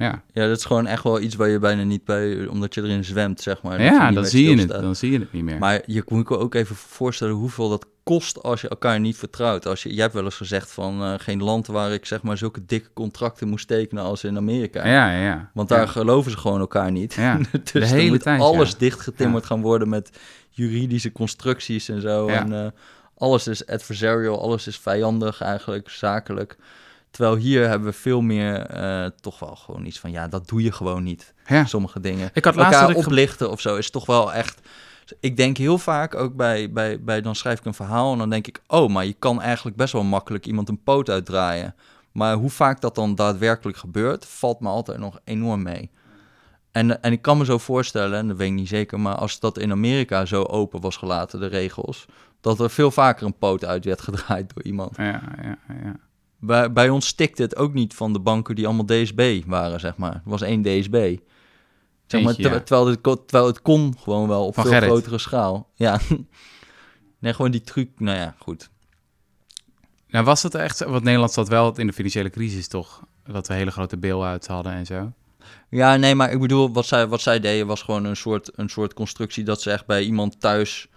[0.00, 2.46] Ja, ja, dat is gewoon echt wel iets waar je bijna niet bij...
[2.46, 3.82] Omdat je erin zwemt, zeg maar.
[3.82, 5.58] ja dan, zie je het, dan zie je het niet meer.
[5.58, 9.66] Maar je moet je ook even voorstellen hoeveel dat kost als je elkaar niet vertrouwt.
[9.66, 12.38] Als je, jij hebt wel eens gezegd van eh, geen land waar ik zeg maar
[12.38, 14.86] zulke dikke contracten moest tekenen als in Amerika.
[14.86, 15.50] Ja, ja, ja.
[15.54, 15.86] Want daar Ja.
[15.86, 17.14] geloven ze gewoon elkaar niet.
[17.14, 17.38] Ja,
[17.72, 18.76] dus de hele moet tijd, alles ja.
[18.78, 20.10] dichtgetimmerd gaan worden met
[20.50, 22.26] juridische constructies en zo.
[22.26, 22.66] En eh,
[23.16, 26.56] alles is adversarial, alles is vijandig eigenlijk, zakelijk.
[27.10, 30.62] Terwijl hier hebben we veel meer eh, toch wel gewoon iets van, ja, dat doe
[30.62, 31.34] je gewoon niet.
[31.46, 31.64] Ja.
[31.64, 32.30] Sommige dingen.
[32.32, 34.60] Ik had laatst Elkaar ik oplichten of zo is toch wel echt...
[35.20, 38.30] Ik denk heel vaak ook bij, bij, bij, dan schrijf ik een verhaal en dan
[38.30, 41.74] denk ik, oh, maar je kan eigenlijk best wel makkelijk iemand een poot uitdraaien.
[42.12, 45.90] Maar hoe vaak dat dan daadwerkelijk gebeurt, valt me altijd nog enorm mee.
[46.70, 49.40] En, en ik kan me zo voorstellen, en dat weet ik niet zeker, maar als
[49.40, 52.06] dat in Amerika zo open was gelaten, de regels,
[52.40, 54.96] dat er veel vaker een poot uit werd gedraaid door iemand.
[54.96, 55.96] Ja, ja, ja.
[56.40, 59.96] Bij, bij ons stikte het ook niet van de banken die allemaal DSB waren, zeg
[59.96, 60.14] maar.
[60.14, 61.16] Er was één DSB.
[62.06, 64.88] Zeg maar, ter- terwijl, het, terwijl het kon gewoon wel op Van veel Gerrit.
[64.90, 65.70] grotere schaal.
[65.74, 66.00] Ja.
[67.20, 67.88] nee, gewoon die truc.
[67.98, 68.70] Nou ja, goed.
[70.08, 70.84] Nou, was dat echt?
[70.84, 73.02] Want Nederland zat wel in de financiële crisis, toch?
[73.24, 75.12] Dat we hele grote bail-outs hadden en zo.
[75.70, 78.68] Ja, nee, maar ik bedoel, wat zij, wat zij deden was gewoon een soort, een
[78.68, 80.88] soort constructie dat ze echt bij iemand thuis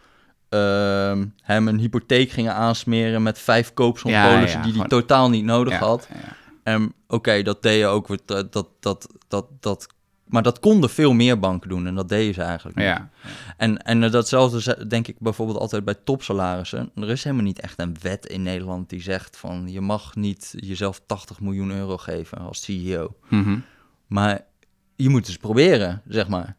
[1.42, 6.08] hem een hypotheek gingen aansmeren met vijf koopsompolissen die hij totaal niet nodig had.
[6.64, 9.88] En oké, dat deden ook weer, dat, dat, dat, dat, dat,
[10.26, 12.86] maar dat konden veel meer banken doen en dat deden ze eigenlijk niet.
[12.86, 13.10] Ja,
[13.58, 16.92] En, en datzelfde ze- denk ik bijvoorbeeld altijd bij topsalarissen.
[16.96, 20.54] Er is helemaal niet echt een wet in Nederland die zegt van je mag niet
[20.56, 23.16] jezelf 80 miljoen euro geven als CEO.
[23.30, 23.58] Mhm.
[24.08, 24.42] Maar
[24.96, 26.56] je moet eens proberen, zeg maar.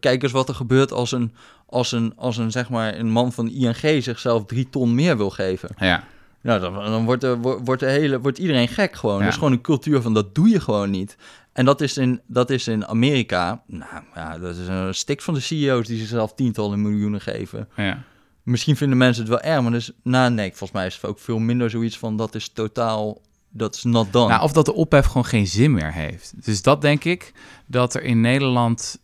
[0.00, 1.34] Kijk eens wat er gebeurt als een,
[1.66, 5.30] als een, als een, zeg maar, een man van ING zichzelf drie ton meer wil
[5.30, 5.68] geven.
[5.78, 6.04] Ja.
[6.42, 9.16] Nou, dan, dan wordt, de, wordt, wordt de hele, wordt iedereen gek gewoon.
[9.16, 9.22] Ja.
[9.22, 11.16] Dat is gewoon een cultuur van dat doe je gewoon niet.
[11.52, 15.34] En dat is in, dat is in Amerika, nou ja, dat is een stik van
[15.34, 17.68] de CEO's die zichzelf tientallen miljoenen geven.
[17.76, 18.02] ja.
[18.42, 21.18] Misschien vinden mensen het wel erg, maar dus, nou nee, volgens mij is het ook
[21.18, 24.28] veel minder zoiets van dat is totaal, dat is not done.
[24.28, 26.32] Nou, of dat de ophef gewoon geen zin meer heeft.
[26.44, 27.32] Dus dat denk ik,
[27.66, 28.98] dat er in Nederland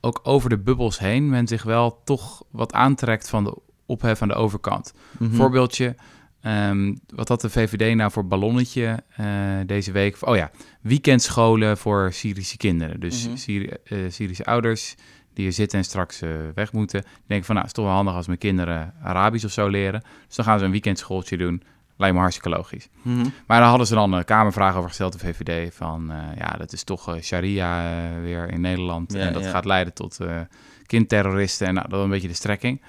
[0.00, 4.28] ook over de bubbels heen men zich wel toch wat aantrekt van de ophef aan
[4.28, 4.92] de overkant.
[5.18, 5.34] Mhm.
[5.34, 5.94] Voorbeeldje,
[6.40, 9.26] ehm, wat had de VVD nou voor ballonnetje eh,
[9.66, 10.16] deze week?
[10.20, 13.00] Oh ja, weekendscholen voor Syrische kinderen.
[13.00, 13.36] Dus Mhm.
[13.36, 14.94] Syri- eh, Syrische ouders
[15.34, 17.00] die hier zitten en straks eh, weg moeten.
[17.02, 19.68] Die denken van, nou, het is toch wel handig als mijn kinderen Arabisch of zo
[19.68, 20.02] leren.
[20.26, 21.62] Dus dan gaan ze een weekendschooltje doen.
[22.00, 22.88] Lijkt me hartstikke logisch.
[23.02, 23.26] Mhm.
[23.46, 25.74] Maar daar hadden ze dan een kamervraag over gesteld, de VVD.
[25.74, 29.12] Van eh, ja, dat is toch eh, sharia eh, weer in Nederland.
[29.12, 29.50] Ja, en dat ja.
[29.50, 30.40] gaat leiden tot eh,
[30.86, 31.66] kindterroristen.
[31.66, 32.82] En nou, dat was een beetje de strekking.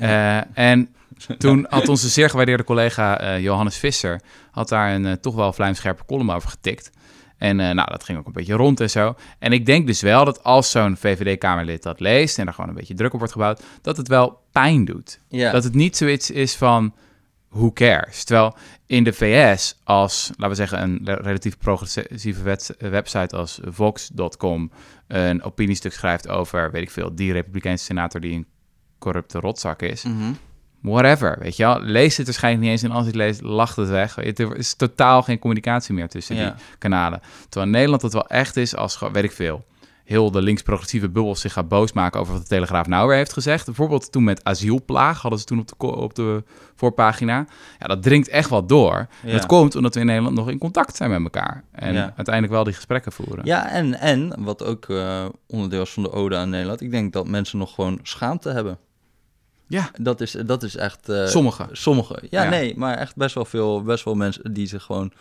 [0.00, 0.88] Eh, en
[1.38, 4.20] toen had onze zeer gewaardeerde collega eh, Johannes Visser...
[4.50, 6.90] had daar een eh, toch wel vlijmscherpe column over getikt.
[7.38, 9.14] En eh, nou, dat ging ook een beetje rond en zo.
[9.38, 12.38] En ik denk dus wel dat als zo'n VVD-kamerlid dat leest...
[12.38, 13.62] en er gewoon een beetje druk op wordt gebouwd...
[13.82, 15.20] dat het wel pijn doet.
[15.28, 15.52] Ja.
[15.52, 16.94] Dat het niet zoiets is van
[17.50, 18.24] who cares.
[18.24, 18.56] Terwijl
[18.86, 24.70] in de VS, als, laten we zeggen, een re- relatief progressieve wet- website als Vox.com
[25.06, 28.46] een opiniestuk schrijft over, weet ik veel, die Republikeinse senator die een
[28.98, 30.02] corrupte rotzak is.
[30.02, 30.32] Mhm.
[30.80, 31.80] Whatever, weet je wel.
[31.80, 34.16] Leest het waarschijnlijk niet eens en als je het leest, lacht het weg.
[34.16, 36.50] Er is totaal geen communicatie meer tussen Ja.
[36.50, 37.20] die kanalen.
[37.42, 39.64] Terwijl in Nederland het wel echt is als, weet ik veel,
[40.08, 43.32] heel de links-progressieve bubbel zich gaat boos maken over wat de Telegraaf nou weer heeft
[43.32, 43.64] gezegd.
[43.66, 46.42] Bijvoorbeeld toen met asielplaag, hadden ze toen op de, op de
[46.74, 47.46] voorpagina.
[47.78, 49.06] Ja, dat dringt echt wel door.
[49.24, 49.32] Ja.
[49.32, 51.64] Dat komt omdat we in Nederland nog in contact zijn met elkaar.
[51.72, 52.12] En Ja.
[52.16, 53.44] uiteindelijk wel die gesprekken voeren.
[53.44, 57.12] Ja, en, en wat ook eh, onderdeel is van de ode aan Nederland, ik denk
[57.12, 58.78] dat mensen nog gewoon schaamte hebben.
[59.66, 61.08] Ja, Dat is, dat is echt...
[61.08, 61.68] eh, Sommigen.
[61.72, 62.26] Sommigen.
[62.30, 62.50] Ja, Ja.
[62.50, 65.12] nee, maar echt best wel veel, best wel mensen die zich gewoon,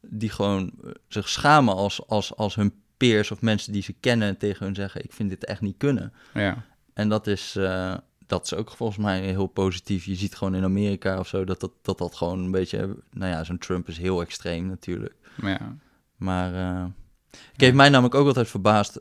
[0.00, 4.28] die gewoon eh, zich schamen als, als, als hun peers of mensen die ze kennen
[4.28, 6.12] en tegen hun zeggen, ik vind dit echt niet kunnen.
[6.34, 6.64] ja.
[6.94, 7.94] En dat is, eh,
[8.26, 10.04] dat is ook volgens mij heel positief.
[10.04, 13.30] Je ziet gewoon in Amerika of zo dat dat, dat, dat gewoon een beetje, nou
[13.32, 15.14] ja, zo'n Trump is heel extreem natuurlijk.
[15.34, 15.76] Maar ja.
[16.16, 16.84] Maar eh
[17.30, 19.00] het heeft mij namelijk ook altijd verbaasd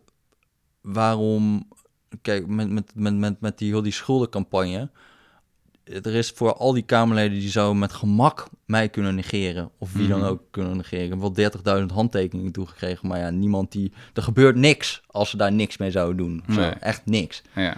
[0.82, 1.68] waarom,
[2.22, 4.90] kijk, met, met, met, met, met die, heel die schuldencampagne,
[5.86, 10.08] er is voor al die Kamerleden die zo met gemak mij kunnen negeren, of wie
[10.08, 10.28] dan Mhm.
[10.30, 11.04] ook kunnen negeren.
[11.04, 15.38] Ik heb wel 30.000 handtekeningen toegekregen, maar ja, niemand die, er gebeurt niks als ze
[15.38, 16.44] daar niks mee zouden doen.
[16.50, 16.70] Zo, Nee.
[16.70, 17.42] echt niks.
[17.56, 17.78] ja.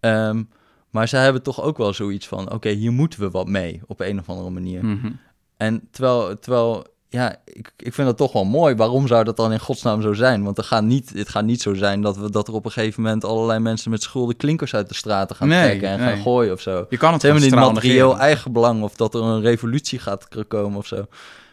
[0.00, 0.42] Ehm,
[0.90, 4.00] maar zij hebben toch ook wel zoiets van, oké, hier moeten we wat mee, op
[4.00, 4.84] een of andere manier.
[4.84, 5.10] Mhm.
[5.56, 8.74] En terwijl, terwijl ja, ik, ik vind dat toch wel mooi.
[8.74, 10.44] Waarom zou dat dan in godsnaam zo zijn?
[10.44, 12.70] Want er gaat niet, het gaat niet zo zijn dat, we, dat er op een
[12.70, 16.08] gegeven moment allerlei mensen met schulden klinkers uit de straten gaan Nee, trekken en nee.
[16.12, 16.86] gaan gooien of zo.
[16.88, 20.86] Je kan het helemaal niet materieel eigenbelang of dat er een revolutie gaat komen of
[20.86, 20.96] zo.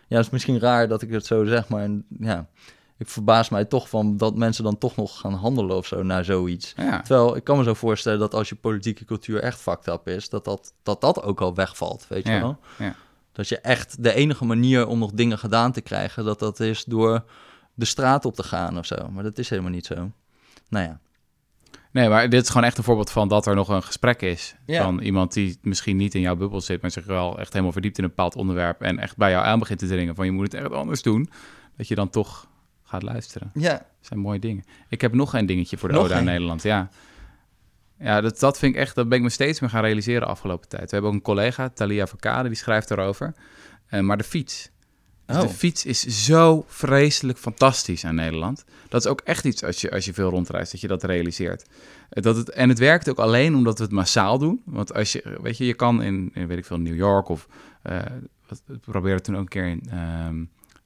[0.07, 1.89] Ja, het is misschien raar dat ik het zo zeg, maar
[2.19, 2.47] ja,
[2.97, 6.25] ik verbaas mij toch van dat mensen dan toch nog gaan handelen of zo naar
[6.25, 6.73] zoiets.
[6.77, 7.01] Ja.
[7.01, 10.29] Terwijl ik kan me zo voorstellen dat als je politieke cultuur echt fucked up is,
[10.29, 12.57] dat dat, dat, dat ook al wegvalt, weet je Ja, wel?
[12.77, 12.95] ja.
[13.37, 16.83] Dat je echt de enige manier om nog dingen gedaan te krijgen, dat dat is
[16.83, 17.23] door
[17.73, 19.09] de straat op te gaan of zo.
[19.11, 20.11] Maar dat is helemaal niet zo.
[20.69, 20.99] Nou ja.
[21.91, 24.55] Nee, maar dit is gewoon echt een voorbeeld van dat er nog een gesprek is.
[24.65, 24.83] Ja.
[24.83, 27.97] Van iemand die misschien niet in jouw bubbel zit, maar zich wel echt helemaal verdiept
[27.97, 28.81] in een bepaald onderwerp.
[28.81, 31.29] En echt bij jou aan begint te dringen van je moet het echt anders doen.
[31.75, 32.47] Dat je dan toch
[32.83, 33.51] gaat luisteren.
[33.53, 33.71] Ja.
[33.71, 34.63] Dat zijn mooie dingen.
[34.89, 36.23] Ik heb nog een dingetje voor de Nog een?
[36.23, 36.63] Nederland.
[36.63, 36.89] Ja,
[37.99, 40.69] ja dat, dat vind ik echt, dat ben ik me steeds meer gaan realiseren afgelopen
[40.69, 40.83] tijd.
[40.83, 43.33] We hebben ook een collega, Thalia Verkade, die schrijft daarover.
[43.87, 44.69] Eh, maar de fiets.
[45.25, 45.41] Dus Oh.
[45.41, 48.65] De fiets is zo vreselijk fantastisch aan Nederland.
[48.89, 51.65] Dat is ook echt iets als je, als je veel rondreist, dat je dat realiseert.
[52.09, 54.61] Eh, Dat het, en het werkt ook alleen omdat we het massaal doen.
[54.65, 57.47] Want als je, weet je, je kan in, in weet ik veel, New York of
[58.47, 60.43] wat, we probeerden toen ook een keer in, ehm,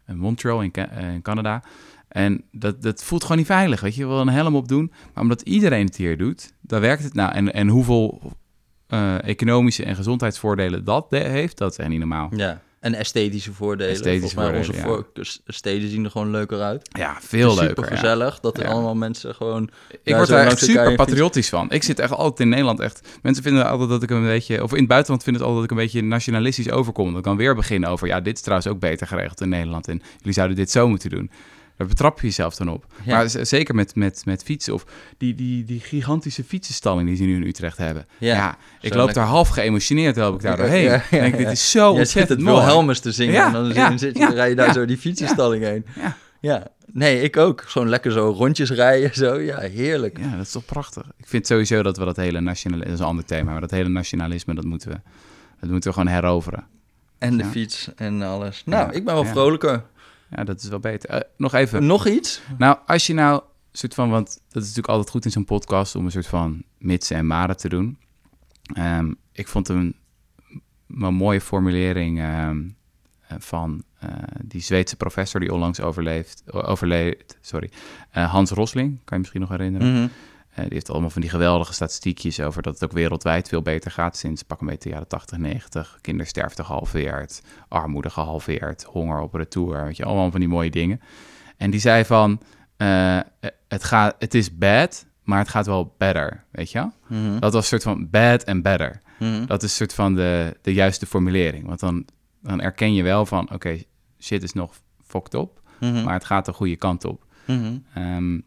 [0.07, 1.63] in Montreal in Canada.
[2.11, 4.01] En dat, dat voelt gewoon niet veilig, weet je.
[4.01, 7.13] Je wil een helm op doen, maar omdat iedereen het hier doet, dan werkt het
[7.13, 7.33] nou.
[7.33, 8.21] En, en hoeveel
[8.87, 12.29] eh, economische en gezondheidsvoordelen dat heeft, dat is echt niet normaal.
[12.35, 12.61] ja.
[12.79, 13.91] En esthetische voordelen.
[13.91, 16.89] Esthetische mij voordelen, onze voor- s- steden zien er gewoon leuker uit.
[16.97, 17.67] Ja, veel leuker.
[17.67, 17.89] Super ja.
[17.99, 18.69] gezellig dat er Ja.
[18.71, 19.69] allemaal mensen gewoon...
[20.03, 21.71] Ik word daar echt super patriotisch van.
[21.71, 23.07] Ik zit echt altijd in Nederland echt...
[23.21, 24.63] Mensen vinden altijd dat ik een beetje...
[24.63, 27.21] Of in het buitenland vinden het altijd dat ik een beetje nationalistisch overkom.
[27.21, 28.07] Dan weer begin over...
[28.07, 29.87] Ja, dit is trouwens ook beter geregeld in Nederland.
[29.87, 31.31] En jullie zouden dit zo moeten doen.
[31.81, 32.85] Daar betrap je jezelf dan op.
[33.03, 33.15] Ja.
[33.17, 34.73] Maar zeker met, met, met fietsen.
[34.73, 34.85] Of
[35.17, 38.05] die, die, die gigantische fietsenstalling die ze nu in Utrecht hebben.
[38.17, 40.83] Ja, Ja, ik loop daar half geëmotioneerd loop ik daar doorheen.
[40.83, 42.63] ja, En denk, dit is zo Jij zit ontzettend het mooi.
[42.65, 45.85] Wilhelmus te zingen en dan zit je, dan rij je daar zo die fietsenstalling heen.
[45.95, 46.17] Ja.
[46.39, 47.63] Ja, Nee, ik ook.
[47.65, 49.39] Gewoon lekker zo rondjes rijden, zo.
[49.39, 50.17] Ja, heerlijk.
[50.19, 51.03] Ja, dat is toch prachtig.
[51.17, 53.71] Ik vind sowieso dat we dat hele nationalisme, dat is een ander thema, maar dat
[53.71, 54.95] hele nationalisme, dat moeten we,
[55.59, 56.63] dat moeten we gewoon heroveren.
[57.17, 57.49] En de Ja.
[57.49, 58.61] fiets en alles.
[58.65, 59.83] Nou, Ja, ik ben wel vrolijker.
[60.35, 61.09] Ja, dat is wel beter.
[61.09, 61.85] Eh, nog even.
[61.85, 62.41] Nog iets?
[62.57, 63.41] Nou, als je nou
[63.71, 66.63] soort van, want dat is natuurlijk altijd goed in zo'n podcast om een soort van
[66.77, 67.97] mitsen en maren te doen.
[68.73, 69.95] Ehm, ik vond een,
[70.87, 72.61] een mooie formulering ehm,
[73.27, 74.09] eh, van eh,
[74.43, 77.71] die Zweedse professor die onlangs overleefd, overleed, sorry,
[78.09, 79.93] Hans Rosling, kan je misschien nog herinneren.
[79.93, 80.07] Mhm.
[80.55, 84.17] Die heeft allemaal van die geweldige statistiekjes over dat het ook wereldwijd veel beter gaat
[84.17, 85.97] sinds pak een beetje de jaren 80, 90.
[86.01, 91.01] Kindersterfte gehalveerd, armoede gehalveerd, honger op retour, weet je, allemaal van die mooie dingen.
[91.57, 92.41] En die zei van,
[92.77, 93.19] eh,
[93.67, 96.89] het, gaat, het is bad, maar het gaat wel better, weet je?
[97.07, 97.39] Mhm.
[97.39, 99.01] Dat was een soort van bad en better.
[99.19, 99.45] Mhm.
[99.45, 101.65] Dat is een soort van de, de juiste formulering.
[101.67, 102.05] Want dan,
[102.41, 103.81] dan erken je wel van, oké,
[104.19, 104.73] shit is nog
[105.05, 106.03] fucked op, Mhm.
[106.03, 107.25] maar het gaat de goede kant op.
[107.45, 108.39] Mhm.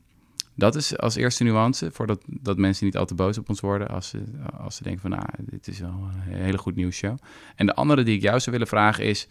[0.55, 3.89] Dat is als eerste nuance, voordat dat mensen niet al te boos op ons worden
[3.89, 4.23] als ze,
[4.59, 7.17] als ze denken van, nou, dit is wel een hele goed nieuwsshow.
[7.57, 9.29] En de andere die ik jou zou willen vragen is,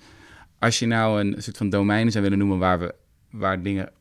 [0.59, 2.95] als je nou een soort van domeinen zou willen noemen waar, we,
[3.31, 3.91] waar dingen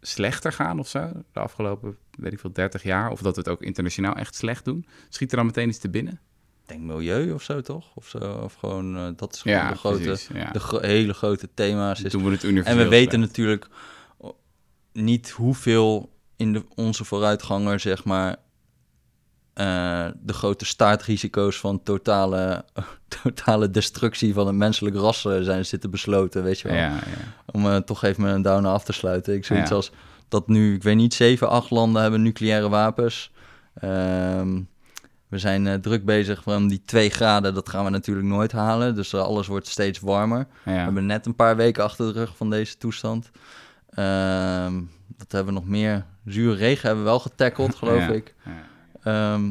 [0.00, 3.50] slechter gaan of zo, de afgelopen, weet ik veel, 30 jaar, of dat we het
[3.50, 6.20] ook internationaal echt slecht doen, schiet er dan meteen iets te binnen?
[6.66, 7.94] Denk milieu of zo, toch?
[7.94, 10.50] Of, zo, of gewoon, eh, dat is gewoon de, grote, precies, ja.
[10.50, 12.02] de gro- hele grote thema's.
[12.02, 12.12] Is.
[12.12, 13.68] Doen we het En we weten natuurlijk
[14.92, 18.36] niet hoeveel in de, onze vooruitganger, zeg maar,
[19.56, 22.64] eh, de grote staartrisico's van totale,
[23.22, 26.76] totale destructie van het menselijk ras eh, zijn zitten besloten, weet je wel.
[26.76, 27.00] Ja, ja.
[27.46, 29.34] Om eh, toch even met een downer af te sluiten.
[29.34, 29.76] Ik zoiets Ja.
[29.76, 29.90] als
[30.28, 33.32] dat nu, ik weet niet, zeven, acht landen hebben nucleaire wapens.
[33.74, 34.60] Ehm,
[35.28, 38.94] we zijn druk bezig van die twee graden, dat gaan we natuurlijk nooit halen.
[38.94, 40.46] Dus alles wordt steeds warmer.
[40.64, 43.30] We hebben net een paar weken achter de rug van deze toestand.
[43.96, 44.74] Ehm
[45.18, 46.04] wat hebben we nog meer?
[46.24, 48.34] Zure regen hebben we wel getackeld, geloof Ja, ik.
[49.02, 49.46] Ehm,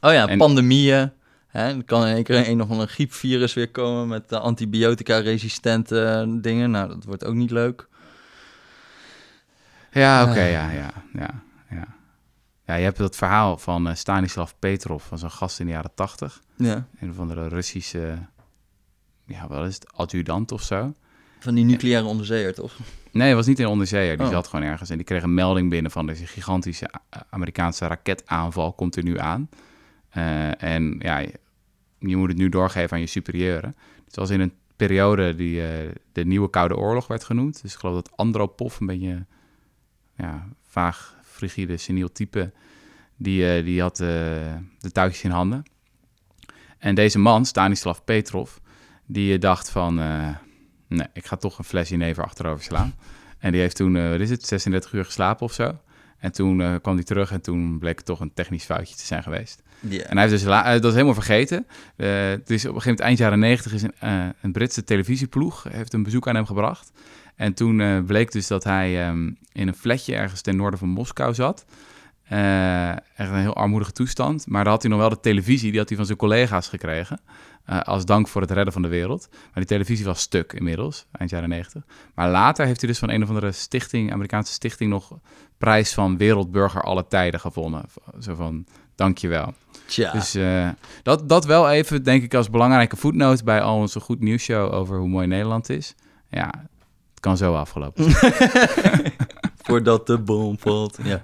[0.00, 1.12] oh ja, En- pandemieën.
[1.46, 6.04] Hè, er kan in één keer een of ander griepvirus weer komen met eh, antibiotica-resistente
[6.04, 6.70] eh, dingen.
[6.70, 7.88] Nou, dat wordt ook niet leuk.
[9.92, 10.50] Ja, oké, Ah.
[10.50, 11.86] ja, ja, ja, ja.
[12.64, 15.94] Ja, je hebt dat verhaal van eh, Stanislav Petrov, van zo'n gast in de jaren
[15.94, 16.40] tachtig.
[16.56, 16.86] Ja.
[17.00, 18.18] Een of andere Russische,
[19.26, 20.94] ja, wat is het, adjudant of zo.
[21.40, 22.76] Van die nucleaire onderzeeër, toch?
[23.10, 24.16] Nee, hij was niet een onderzeeër.
[24.16, 24.32] Die Oh.
[24.32, 26.90] zat gewoon ergens en die kreeg een melding binnen van deze gigantische
[27.30, 29.48] Amerikaanse raketaanval komt er nu aan.
[30.10, 31.18] Eh, en ja,
[31.98, 33.76] je, moet het nu doorgeven aan je superieuren.
[34.04, 37.62] Het was in een periode die eh, de nieuwe Koude Oorlog werd genoemd.
[37.62, 39.26] Dus ik geloof dat Andropov, een beetje
[40.16, 42.52] ja, vaag, frigide, seniel type,
[43.16, 45.62] die, eh, die had de touwtjes in handen.
[46.78, 48.50] En deze man, Stanislav Petrov,
[49.06, 49.98] die dacht van...
[50.90, 52.94] Nee, ik ga toch een fles jenever achterover slaan.
[53.38, 55.78] En die heeft toen, eh, wat is het, 36 uur geslapen of zo.
[56.18, 59.06] En toen eh, kwam hij terug en toen bleek het toch een technisch foutje te
[59.06, 59.62] zijn geweest.
[59.80, 60.02] Ja.
[60.02, 61.66] En hij heeft dus eh, dat is helemaal vergeten.
[61.96, 65.92] Het is op een gegeven moment eind jaren 90 is een, een Britse televisieploeg heeft
[65.92, 66.90] een bezoek aan hem gebracht.
[67.36, 71.34] En toen bleek dus dat hij ehm, in een flatje ergens ten noorden van Moskou
[71.34, 71.64] zat.
[72.28, 74.46] Echt een heel armoedige toestand.
[74.46, 77.20] Maar daar had hij nog wel de televisie, die had hij van zijn collega's gekregen.
[77.64, 79.28] Eh, als dank voor het redden van de wereld.
[79.30, 81.82] Maar die televisie was stuk inmiddels, eind jaren 90.
[82.14, 85.18] Maar later heeft hij dus van een of andere stichting, Amerikaanse stichting, nog
[85.58, 87.84] prijs van wereldburger alle tijden gewonnen.
[88.20, 89.54] Zo van, dankjewel.
[89.86, 90.12] Tja.
[90.12, 90.68] Dus eh,
[91.02, 94.98] dat, dat wel even, denk ik, als belangrijke voetnoot bij al onze goed nieuwsshow over
[94.98, 95.94] hoe mooi Nederland is.
[96.28, 96.50] Ja,
[97.10, 98.10] het kan zo afgelopen.
[99.66, 100.98] Voordat de bom valt.
[101.02, 101.22] Ja.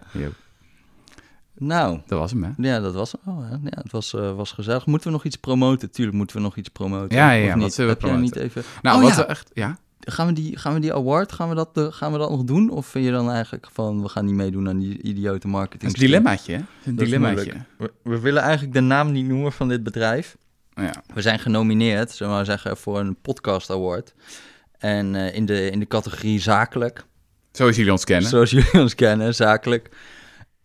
[1.59, 2.51] Nou, dat was hem, hè?
[2.57, 3.31] ja, dat was hè.
[3.51, 4.87] Ja, het was, eh, was gezellig.
[4.87, 5.91] Moeten we nog iets promoten?
[5.91, 7.17] Tuurlijk moeten we nog iets promoten.
[7.17, 8.23] Ja, ja, wat zullen we Heb promoten?
[8.23, 8.63] niet even...
[8.83, 9.17] Nou, Oh, wat ja.
[9.17, 9.51] we echt...
[9.55, 9.79] Ja?
[10.01, 12.45] Gaan we die, gaan we die award, gaan we, dat, eh, gaan we dat nog
[12.45, 12.71] doen?
[12.71, 15.93] Of vind je dan eigenlijk van, we gaan niet meedoen aan die idiote marketing?
[15.93, 16.61] Een dilemmaatje, hè?
[16.85, 17.53] Een dilemmaatje.
[18.03, 20.37] we willen eigenlijk de naam niet noemen van dit bedrijf.
[20.75, 20.93] Ja.
[21.15, 24.15] We zijn genomineerd, zullen we maar zeggen, voor een podcast award.
[24.79, 27.05] En eh, in, de, in de categorie zakelijk.
[27.53, 28.31] Zoals jullie ons kennen.
[28.31, 29.91] Zoals jullie ons kennen, zakelijk.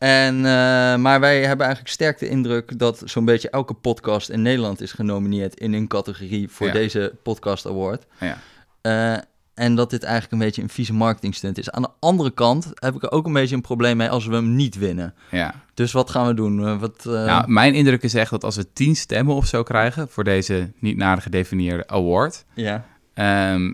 [0.02, 4.42] En, eh, maar wij hebben eigenlijk sterk de indruk dat zo'n beetje elke podcast in
[4.42, 6.74] Nederland is genomineerd in een categorie voor Ja.
[6.74, 8.06] deze podcast award.
[8.20, 8.38] Ja.
[8.82, 9.22] Eh,
[9.54, 11.72] en dat dit eigenlijk een beetje een vieze marketingstunt is.
[11.72, 14.34] Aan de andere kant heb ik er ook een beetje een probleem mee als we
[14.36, 15.14] hem niet winnen.
[15.32, 15.54] ja.
[15.74, 16.66] Dus wat gaan we doen?
[16.68, 20.08] Eh, wat, Nou, mijn indruk is echt dat als we tien stemmen of zo krijgen
[20.10, 22.86] voor deze niet nader gedefinieerde award, ja.
[23.14, 23.72] ehm,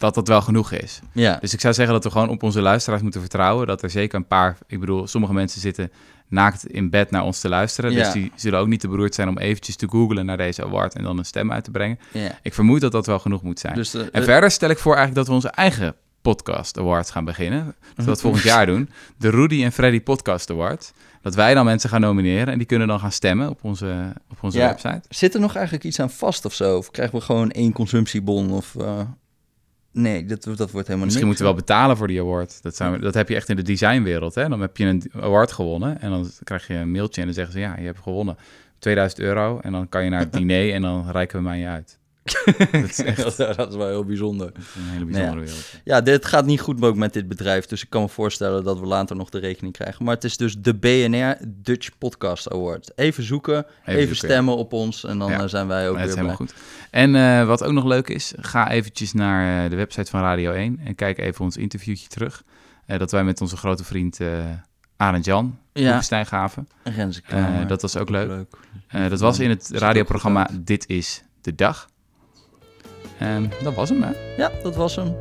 [0.00, 1.00] dat dat wel genoeg is.
[1.12, 1.36] Ja.
[1.40, 3.66] Dus ik zou zeggen dat we gewoon op onze luisteraars moeten vertrouwen.
[3.66, 5.90] Dat er zeker een paar, ik bedoel, sommige mensen zitten
[6.28, 7.92] naakt in bed naar ons te luisteren.
[7.92, 8.04] Ja.
[8.04, 10.94] Dus die zullen ook niet te beroerd zijn om eventjes te googlen naar deze award
[10.94, 11.98] en dan een stem uit te brengen.
[12.12, 12.38] ja.
[12.42, 13.74] Ik vermoed dat dat wel genoeg moet zijn.
[13.74, 17.10] Dus, eh, en eh, verder stel ik voor eigenlijk dat we onze eigen Podcast Awards
[17.10, 17.64] gaan beginnen.
[17.64, 18.90] Dat we dat volgend jaar doen.
[19.18, 20.92] De Rudy en Freddy Podcast Award.
[21.22, 24.38] Dat wij dan mensen gaan nomineren en die kunnen dan gaan stemmen op onze, op
[24.40, 24.66] onze Ja.
[24.68, 25.00] website.
[25.08, 26.76] Zit er nog eigenlijk iets aan vast of zo?
[26.76, 28.50] Of krijgen we gewoon één consumptiebon?
[28.52, 29.00] Of, eh,
[29.92, 31.40] Nee, dat, dat wordt helemaal Misschien niks.
[31.40, 32.62] moeten we wel betalen voor die award.
[32.62, 34.34] Dat, dat heb je echt in de designwereld.
[34.34, 34.48] Hè?
[34.48, 37.52] Dan heb je een award gewonnen en dan krijg je een mailtje en dan zeggen
[37.52, 37.60] ze...
[37.60, 38.36] ja, je hebt gewonnen
[38.78, 41.66] 2000 euro en dan kan je naar het diner en dan reiken we mij je
[41.66, 41.98] uit.
[42.72, 44.52] dat is echt dat is wel heel bijzonder.
[44.76, 45.72] een hele bijzondere wereld.
[45.84, 47.66] Ja, dit gaat niet goed ook met dit bedrijf.
[47.66, 50.04] Dus ik kan me voorstellen dat we later nog de rekening krijgen.
[50.04, 52.92] Maar het is dus de BNR Dutch Podcast Award.
[52.98, 55.04] Even zoeken, even, zoeken, stemmen op ons.
[55.04, 55.40] En dan Ja.
[55.40, 56.24] eh, zijn wij ook weer is blij.
[56.24, 56.54] helemaal goed.
[56.90, 60.52] En eh, wat ook nog leuk is, ga eventjes naar eh, de website van Radio
[60.52, 62.42] 1 en kijk even ons interviewtje terug.
[62.86, 64.18] Dat wij met onze grote vriend
[64.96, 65.82] Arend Jan Ja.
[65.82, 66.68] Hoevenstein gaven.
[66.82, 67.66] Renze Eh, Kramer.
[67.66, 68.28] dat was ook leuk.
[68.28, 69.10] leuk.
[69.10, 71.88] Dat was in het radioprogramma Dit is de Dag.
[73.20, 74.10] Ehm, dat was hem, hè?
[74.36, 75.14] Ja, dat was hem.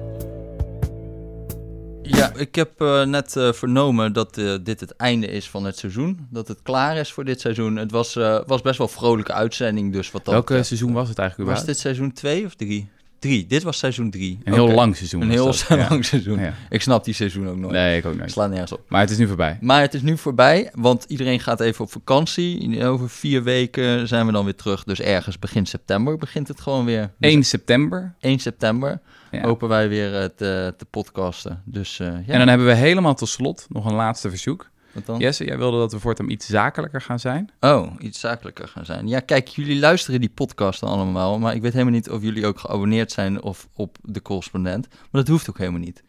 [2.01, 5.77] Ja, ik heb eh, net eh, vernomen dat eh, dit het einde is van het
[5.77, 6.27] seizoen.
[6.29, 7.75] Dat het klaar is voor dit seizoen.
[7.75, 11.09] Het was, eh, was best wel een vrolijke uitzending, dus wat dat Welke seizoen was
[11.09, 12.89] het eigenlijk Was dit seizoen 2 of 3?
[13.19, 13.45] 3.
[13.47, 14.39] Dit was seizoen 3.
[14.43, 15.21] Een heel lang seizoen.
[15.21, 15.65] Een heel dat.
[15.69, 15.87] Ja.
[15.89, 16.39] lang seizoen.
[16.39, 16.53] Ja.
[16.69, 17.73] Ik snap die seizoen ook nooit.
[17.73, 18.31] Nee, ik ook niet.
[18.31, 18.81] Slaat nergens op.
[18.87, 19.57] Maar het is nu voorbij.
[19.61, 22.85] Maar het is nu voorbij, want iedereen gaat even op vakantie.
[22.85, 24.83] Over vier weken zijn we dan weer terug.
[24.83, 27.11] Dus ergens begin september begint het gewoon weer.
[27.17, 28.15] Dus 1 september.
[28.19, 28.99] 1 september
[29.31, 29.41] Ja.
[29.41, 31.61] hopen wij weer eh, te, te podcasten.
[31.65, 34.69] Dus eh, ja, En dan hebben we helemaal tot slot nog een laatste verzoek.
[34.91, 35.19] Wat dan?
[35.19, 37.49] Jesse, jij wilde dat we voortaan iets zakelijker gaan zijn.
[37.59, 39.07] Oh, iets zakelijker gaan zijn.
[39.07, 42.59] Ja, kijk, jullie luisteren die podcast allemaal, maar ik weet helemaal niet of jullie ook
[42.59, 44.87] geabonneerd zijn of op de correspondent.
[44.89, 46.03] Maar dat hoeft ook helemaal niet.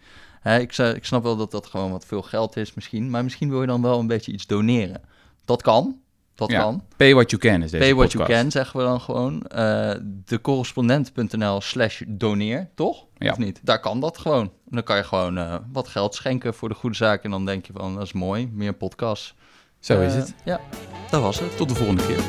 [0.44, 3.60] Ik, ik snap wel dat dat gewoon wat veel geld is misschien, maar misschien wil
[3.60, 5.00] je dan wel een beetje iets doneren.
[5.44, 6.00] Dat kan,
[6.40, 6.84] dat Ja, kan.
[6.96, 8.42] Pay what you can is deze Pay what you podcast.
[8.42, 9.42] can, zeggen we dan gewoon.
[9.42, 9.92] Eh
[10.24, 13.04] decorrespondent.nl slash doneer, toch?
[13.18, 13.30] Ja.
[13.30, 13.60] Of niet?
[13.62, 14.52] Daar kan dat gewoon.
[14.66, 17.24] Dan kan je gewoon eh, wat geld schenken voor de goede zaak.
[17.24, 19.34] En dan denk je van, dat is mooi, meer podcasts.
[19.80, 20.34] Zo is Eh, het.
[20.44, 20.60] Ja,
[21.10, 21.56] dat was het.
[21.56, 22.20] Tot de volgende keer.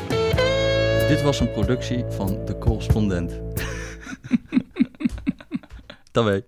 [1.08, 3.40] Dit was een productie van De Correspondent.
[6.12, 6.44] dat weet